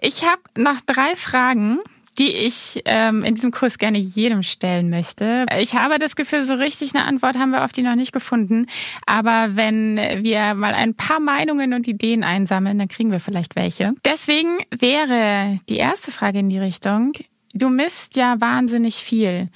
Ich 0.00 0.24
habe 0.24 0.40
noch 0.56 0.80
drei 0.86 1.14
Fragen, 1.16 1.78
die 2.18 2.32
ich 2.32 2.82
ähm, 2.84 3.24
in 3.24 3.34
diesem 3.34 3.50
Kurs 3.50 3.78
gerne 3.78 3.98
jedem 3.98 4.42
stellen 4.42 4.90
möchte. 4.90 5.46
Ich 5.58 5.74
habe 5.74 5.98
das 5.98 6.16
Gefühl, 6.16 6.44
so 6.44 6.54
richtig 6.54 6.94
eine 6.94 7.04
Antwort 7.04 7.36
haben 7.36 7.50
wir 7.50 7.64
auf 7.64 7.72
die 7.72 7.82
noch 7.82 7.94
nicht 7.94 8.12
gefunden. 8.12 8.66
Aber 9.06 9.56
wenn 9.56 9.96
wir 9.96 10.54
mal 10.54 10.74
ein 10.74 10.94
paar 10.94 11.20
Meinungen 11.20 11.72
und 11.72 11.88
Ideen 11.88 12.24
einsammeln, 12.24 12.78
dann 12.78 12.88
kriegen 12.88 13.10
wir 13.10 13.20
vielleicht 13.20 13.56
welche. 13.56 13.94
Deswegen 14.04 14.58
wäre 14.70 15.56
die 15.68 15.76
erste 15.76 16.10
Frage 16.10 16.38
in 16.38 16.48
die 16.48 16.58
Richtung, 16.58 17.12
du 17.52 17.68
misst 17.68 18.16
ja 18.16 18.40
wahnsinnig 18.40 18.96
viel. 18.96 19.48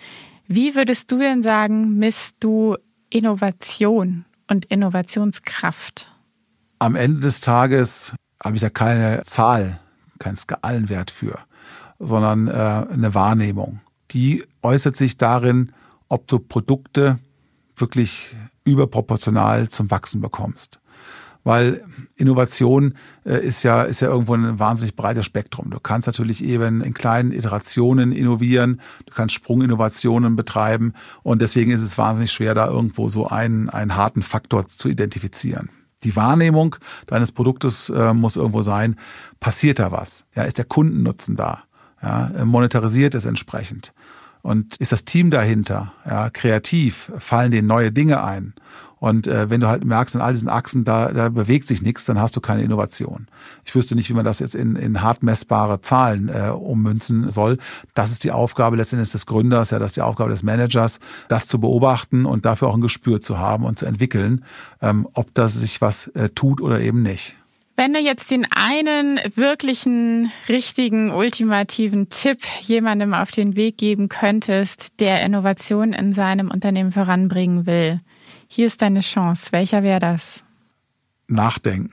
Wie 0.47 0.75
würdest 0.75 1.13
du 1.13 1.19
denn 1.19 1.43
sagen, 1.43 1.99
misst 1.99 2.37
du 2.41 2.77
Innovation? 3.11 4.25
und 4.49 4.65
Innovationskraft? 4.67 6.11
Am 6.81 6.97
Ende 6.97 7.21
des 7.21 7.41
Tages 7.41 8.15
habe 8.43 8.57
ich 8.57 8.63
da 8.63 8.71
keine 8.71 9.23
Zahl, 9.25 9.81
keinen 10.19 10.37
Skalenwert 10.37 11.11
für, 11.11 11.39
sondern 11.99 12.49
äh, 12.49 12.51
eine 12.51 13.15
Wahrnehmung. 13.15 13.81
Die 14.11 14.45
äußert 14.63 14.97
sich 14.97 15.19
darin, 15.19 15.73
ob 16.09 16.27
du 16.27 16.39
Produkte 16.39 17.19
wirklich 17.77 18.35
überproportional 18.65 19.69
zum 19.69 19.91
Wachsen 19.91 20.21
bekommst 20.21 20.81
weil 21.49 21.83
Innovation 22.17 22.95
äh, 23.25 23.43
ist 23.43 23.63
ja 23.63 23.83
ist 23.83 24.01
ja 24.01 24.09
irgendwo 24.09 24.35
ein 24.35 24.59
wahnsinnig 24.59 24.97
breites 24.97 25.25
Spektrum. 25.25 25.71
Du 25.71 25.81
kannst 25.81 26.07
natürlich 26.07 26.45
eben 26.45 26.83
in 26.83 26.93
kleinen 26.93 27.33
Iterationen 27.33 28.13
innovieren, 28.13 28.83
du 29.07 29.15
kannst 29.15 29.35
Sprunginnovationen 29.35 30.37
betreiben 30.37 30.93
und 31.23 31.41
deswegen 31.41 31.71
ist 31.71 31.81
es 31.81 31.97
wahnsinnig 31.97 32.33
schwer, 32.33 32.55
da 32.55 32.69
irgendwo 32.69 33.09
so 33.09 33.29
einen 33.29 33.71
einen 33.71 33.97
harten 33.97 34.23
Faktor 34.23 34.69
zu 34.69 34.91
identifizieren. 34.91 35.71
Die 36.05 36.15
Wahrnehmung 36.17 36.77
deines 37.07 37.33
Produktes 37.33 37.89
äh, 37.89 38.13
muss 38.13 38.37
irgendwo 38.37 38.61
sein, 38.61 38.97
passiert 39.41 39.79
da 39.79 39.91
was? 39.91 40.27
Ja, 40.35 40.43
ist 40.43 40.59
der 40.59 40.67
Kundennutzen 40.67 41.35
da? 41.35 41.65
Ja, 42.03 42.31
monetarisiert 42.45 43.15
es 43.15 43.25
entsprechend? 43.25 43.93
Und 44.43 44.77
ist 44.77 44.93
das 44.93 45.05
Team 45.05 45.31
dahinter? 45.31 45.93
Ja, 46.07 46.31
kreativ? 46.31 47.13
Fallen 47.19 47.51
denen 47.51 47.67
neue 47.67 47.93
Dinge 47.93 48.23
ein? 48.23 48.55
Und 49.01 49.27
äh, 49.27 49.49
wenn 49.49 49.61
du 49.61 49.69
halt 49.69 49.85
merkst, 49.85 50.17
in 50.17 50.21
all 50.21 50.33
diesen 50.33 50.49
Achsen, 50.49 50.85
da, 50.85 51.13
da 51.13 51.29
bewegt 51.29 51.69
sich 51.69 51.83
nichts, 51.83 52.05
dann 52.05 52.19
hast 52.19 52.35
du 52.35 52.41
keine 52.41 52.63
Innovation. 52.63 53.29
Ich 53.65 53.75
wüsste 53.75 53.95
nicht, 53.95 54.09
wie 54.11 54.15
man 54.15 54.25
das 54.25 54.41
jetzt 54.41 54.55
in, 54.55 54.75
in 54.77 55.03
hart 55.03 55.23
messbare 55.23 55.81
Zahlen 55.81 56.29
äh, 56.29 56.51
ummünzen 56.51 57.31
soll. 57.31 57.59
Das 57.95 58.11
ist 58.11 58.25
die 58.25 58.33
Aufgabe 58.33 58.77
letztendlich 58.77 59.11
des 59.11 59.27
Gründers, 59.27 59.71
ja, 59.71 59.79
das 59.79 59.93
ist 59.93 59.97
die 59.97 60.03
Aufgabe 60.03 60.31
des 60.31 60.43
Managers, 60.43 60.99
das 61.29 61.47
zu 61.47 61.61
beobachten 61.61 62.27
und 62.27 62.45
dafür 62.45 62.69
auch 62.69 62.75
ein 62.75 62.81
Gespür 62.81 63.21
zu 63.21 63.39
haben 63.39 63.65
und 63.65 63.79
zu 63.79 63.87
entwickeln, 63.87 64.45
ähm, 64.83 65.07
ob 65.13 65.33
das 65.35 65.55
sich 65.55 65.81
was 65.81 66.09
äh, 66.09 66.31
tut 66.31 66.61
oder 66.61 66.81
eben 66.81 67.03
nicht. 67.03 67.37
Wenn 67.79 67.93
du 67.93 68.01
jetzt 68.01 68.33
den 68.33 68.45
einen 68.51 69.21
wirklichen, 69.37 70.33
richtigen, 70.49 71.13
ultimativen 71.13 72.09
Tipp 72.09 72.41
jemandem 72.61 73.15
auf 73.15 73.31
den 73.31 73.55
Weg 73.55 73.79
geben 73.79 74.09
könntest, 74.09 74.99
der 74.99 75.25
Innovation 75.25 75.93
in 75.93 76.13
seinem 76.13 76.51
Unternehmen 76.51 76.91
voranbringen 76.91 77.67
will, 77.67 78.01
hier 78.49 78.67
ist 78.67 78.83
deine 78.83 78.99
Chance. 78.99 79.53
Welcher 79.53 79.85
wäre 79.85 80.01
das? 80.01 80.43
Nachdenken. 81.29 81.93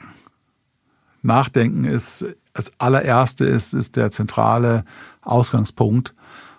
Nachdenken 1.21 1.84
ist 1.84 2.26
das 2.54 2.71
allererste 2.80 3.45
ist, 3.45 3.76
ist 3.76 3.95
der 3.95 4.10
zentrale 4.10 4.86
Ausgangspunkt. 5.21 6.15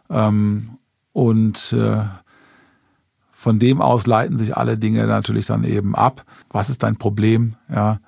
Ähm, 0.08 0.78
und 1.12 1.72
äh, 1.72 2.04
von 3.32 3.58
dem 3.58 3.80
aus 3.80 4.06
leiten 4.06 4.38
sich 4.38 4.56
alle 4.56 4.78
Dinge 4.78 5.04
natürlich 5.08 5.46
dann 5.46 5.64
eben 5.64 5.96
ab. 5.96 6.24
Was 6.48 6.70
ist 6.70 6.84
dein 6.84 6.94
Problem? 6.94 7.56
Ja, 7.68 7.98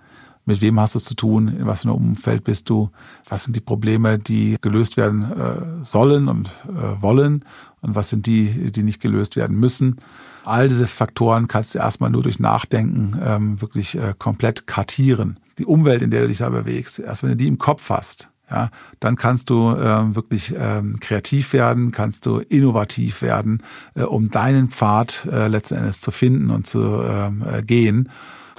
mit 0.48 0.62
wem 0.62 0.80
hast 0.80 0.94
du 0.94 0.98
es 0.98 1.04
zu 1.04 1.14
tun? 1.14 1.48
In 1.48 1.66
was 1.66 1.82
für 1.82 1.88
einem 1.88 1.96
Umfeld 1.96 2.42
bist 2.42 2.70
du? 2.70 2.90
Was 3.28 3.44
sind 3.44 3.54
die 3.54 3.60
Probleme, 3.60 4.18
die 4.18 4.56
gelöst 4.62 4.96
werden 4.96 5.30
äh, 5.30 5.84
sollen 5.84 6.26
und 6.26 6.48
äh, 6.68 7.02
wollen? 7.02 7.44
Und 7.82 7.94
was 7.94 8.08
sind 8.08 8.24
die, 8.24 8.72
die 8.72 8.82
nicht 8.82 9.00
gelöst 9.00 9.36
werden 9.36 9.60
müssen? 9.60 9.96
All 10.44 10.68
diese 10.68 10.86
Faktoren 10.86 11.48
kannst 11.48 11.74
du 11.74 11.80
erstmal 11.80 12.08
nur 12.08 12.22
durch 12.22 12.38
Nachdenken 12.38 13.20
ähm, 13.22 13.60
wirklich 13.60 13.94
äh, 13.96 14.14
komplett 14.18 14.66
kartieren. 14.66 15.38
Die 15.58 15.66
Umwelt, 15.66 16.00
in 16.00 16.10
der 16.10 16.22
du 16.22 16.28
dich 16.28 16.38
da 16.38 16.48
bewegst, 16.48 16.98
erst 16.98 17.22
wenn 17.22 17.30
du 17.30 17.36
die 17.36 17.46
im 17.46 17.58
Kopf 17.58 17.90
hast, 17.90 18.30
ja, 18.50 18.70
dann 19.00 19.16
kannst 19.16 19.50
du 19.50 19.76
ähm, 19.76 20.16
wirklich 20.16 20.54
ähm, 20.58 20.98
kreativ 20.98 21.52
werden, 21.52 21.90
kannst 21.90 22.24
du 22.24 22.38
innovativ 22.38 23.20
werden, 23.20 23.62
äh, 23.94 24.04
um 24.04 24.30
deinen 24.30 24.70
Pfad 24.70 25.28
äh, 25.30 25.48
letzten 25.48 25.74
Endes 25.74 26.00
zu 26.00 26.10
finden 26.10 26.48
und 26.48 26.66
zu 26.66 27.02
ähm, 27.02 27.44
äh, 27.46 27.62
gehen. 27.62 28.08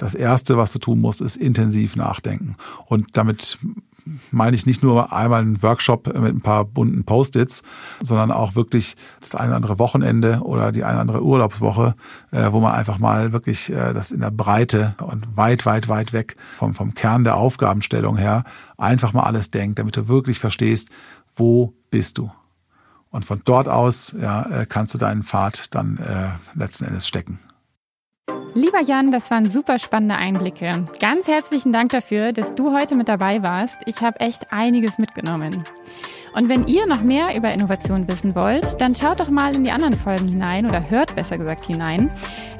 Das 0.00 0.14
Erste, 0.14 0.56
was 0.56 0.72
du 0.72 0.78
tun 0.78 0.98
musst, 0.98 1.20
ist 1.20 1.36
intensiv 1.36 1.94
nachdenken. 1.94 2.56
Und 2.86 3.18
damit 3.18 3.58
meine 4.30 4.56
ich 4.56 4.64
nicht 4.64 4.82
nur 4.82 5.12
einmal 5.12 5.42
einen 5.42 5.62
Workshop 5.62 6.06
mit 6.06 6.34
ein 6.34 6.40
paar 6.40 6.64
bunten 6.64 7.04
Post-its, 7.04 7.62
sondern 8.00 8.32
auch 8.32 8.54
wirklich 8.54 8.96
das 9.20 9.34
eine 9.34 9.48
oder 9.48 9.56
andere 9.56 9.78
Wochenende 9.78 10.40
oder 10.40 10.72
die 10.72 10.84
eine 10.84 10.94
oder 10.94 11.00
andere 11.02 11.22
Urlaubswoche, 11.22 11.96
äh, 12.30 12.50
wo 12.50 12.60
man 12.60 12.72
einfach 12.72 12.98
mal 12.98 13.32
wirklich 13.32 13.68
äh, 13.68 13.92
das 13.92 14.10
in 14.10 14.20
der 14.20 14.30
Breite 14.30 14.94
und 15.02 15.36
weit, 15.36 15.66
weit, 15.66 15.88
weit 15.88 16.14
weg 16.14 16.36
vom, 16.58 16.74
vom 16.74 16.94
Kern 16.94 17.24
der 17.24 17.36
Aufgabenstellung 17.36 18.16
her 18.16 18.44
einfach 18.78 19.12
mal 19.12 19.24
alles 19.24 19.50
denkt, 19.50 19.78
damit 19.78 19.98
du 19.98 20.08
wirklich 20.08 20.38
verstehst, 20.38 20.88
wo 21.36 21.74
bist 21.90 22.16
du. 22.16 22.32
Und 23.10 23.26
von 23.26 23.42
dort 23.44 23.68
aus 23.68 24.14
ja, 24.18 24.62
äh, 24.62 24.66
kannst 24.66 24.94
du 24.94 24.98
deinen 24.98 25.24
Pfad 25.24 25.74
dann 25.74 25.98
äh, 25.98 26.58
letzten 26.58 26.86
Endes 26.86 27.06
stecken. 27.06 27.38
Lieber 28.54 28.80
Jan, 28.82 29.12
das 29.12 29.30
waren 29.30 29.48
super 29.48 29.78
spannende 29.78 30.16
Einblicke. 30.16 30.72
Ganz 30.98 31.28
herzlichen 31.28 31.72
Dank 31.72 31.92
dafür, 31.92 32.32
dass 32.32 32.54
du 32.54 32.72
heute 32.72 32.96
mit 32.96 33.08
dabei 33.08 33.42
warst. 33.42 33.78
Ich 33.86 34.00
habe 34.00 34.18
echt 34.18 34.52
einiges 34.52 34.98
mitgenommen. 34.98 35.64
Und 36.34 36.48
wenn 36.48 36.66
ihr 36.66 36.86
noch 36.86 37.02
mehr 37.02 37.36
über 37.36 37.52
Innovation 37.52 38.08
wissen 38.08 38.34
wollt, 38.34 38.80
dann 38.80 38.94
schaut 38.94 39.20
doch 39.20 39.30
mal 39.30 39.54
in 39.54 39.64
die 39.64 39.70
anderen 39.70 39.96
Folgen 39.96 40.28
hinein 40.28 40.64
oder 40.64 40.88
hört 40.90 41.14
besser 41.14 41.38
gesagt 41.38 41.64
hinein. 41.64 42.10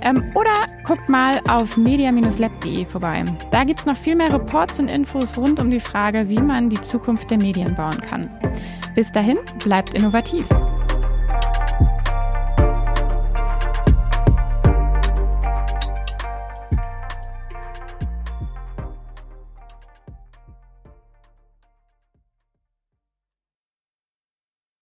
Ähm, 0.03 0.33
oder 0.35 0.53
guckt 0.85 1.09
mal 1.09 1.41
auf 1.49 1.77
media-lab.de 1.77 2.85
vorbei. 2.85 3.25
Da 3.51 3.65
gibt 3.65 3.81
es 3.81 3.87
noch 3.87 3.97
viel 3.97 4.17
mehr 4.17 4.33
Reports 4.33 4.81
und 4.81 4.89
Infos 4.89 5.37
rund 5.37 5.61
um 5.61 5.71
die 5.71 5.81
Frage, 5.81 6.29
wie 6.29 6.41
man 6.41 6.69
die 6.69 6.81
Zukunft 6.81 7.31
der 7.31 7.39
Medien 7.39 7.75
bauen 7.75 8.01
kann. 8.01 8.31
Bis 8.95 9.13
dahin, 9.13 9.39
bleibt 9.65 9.95
innovativ. 9.95 10.47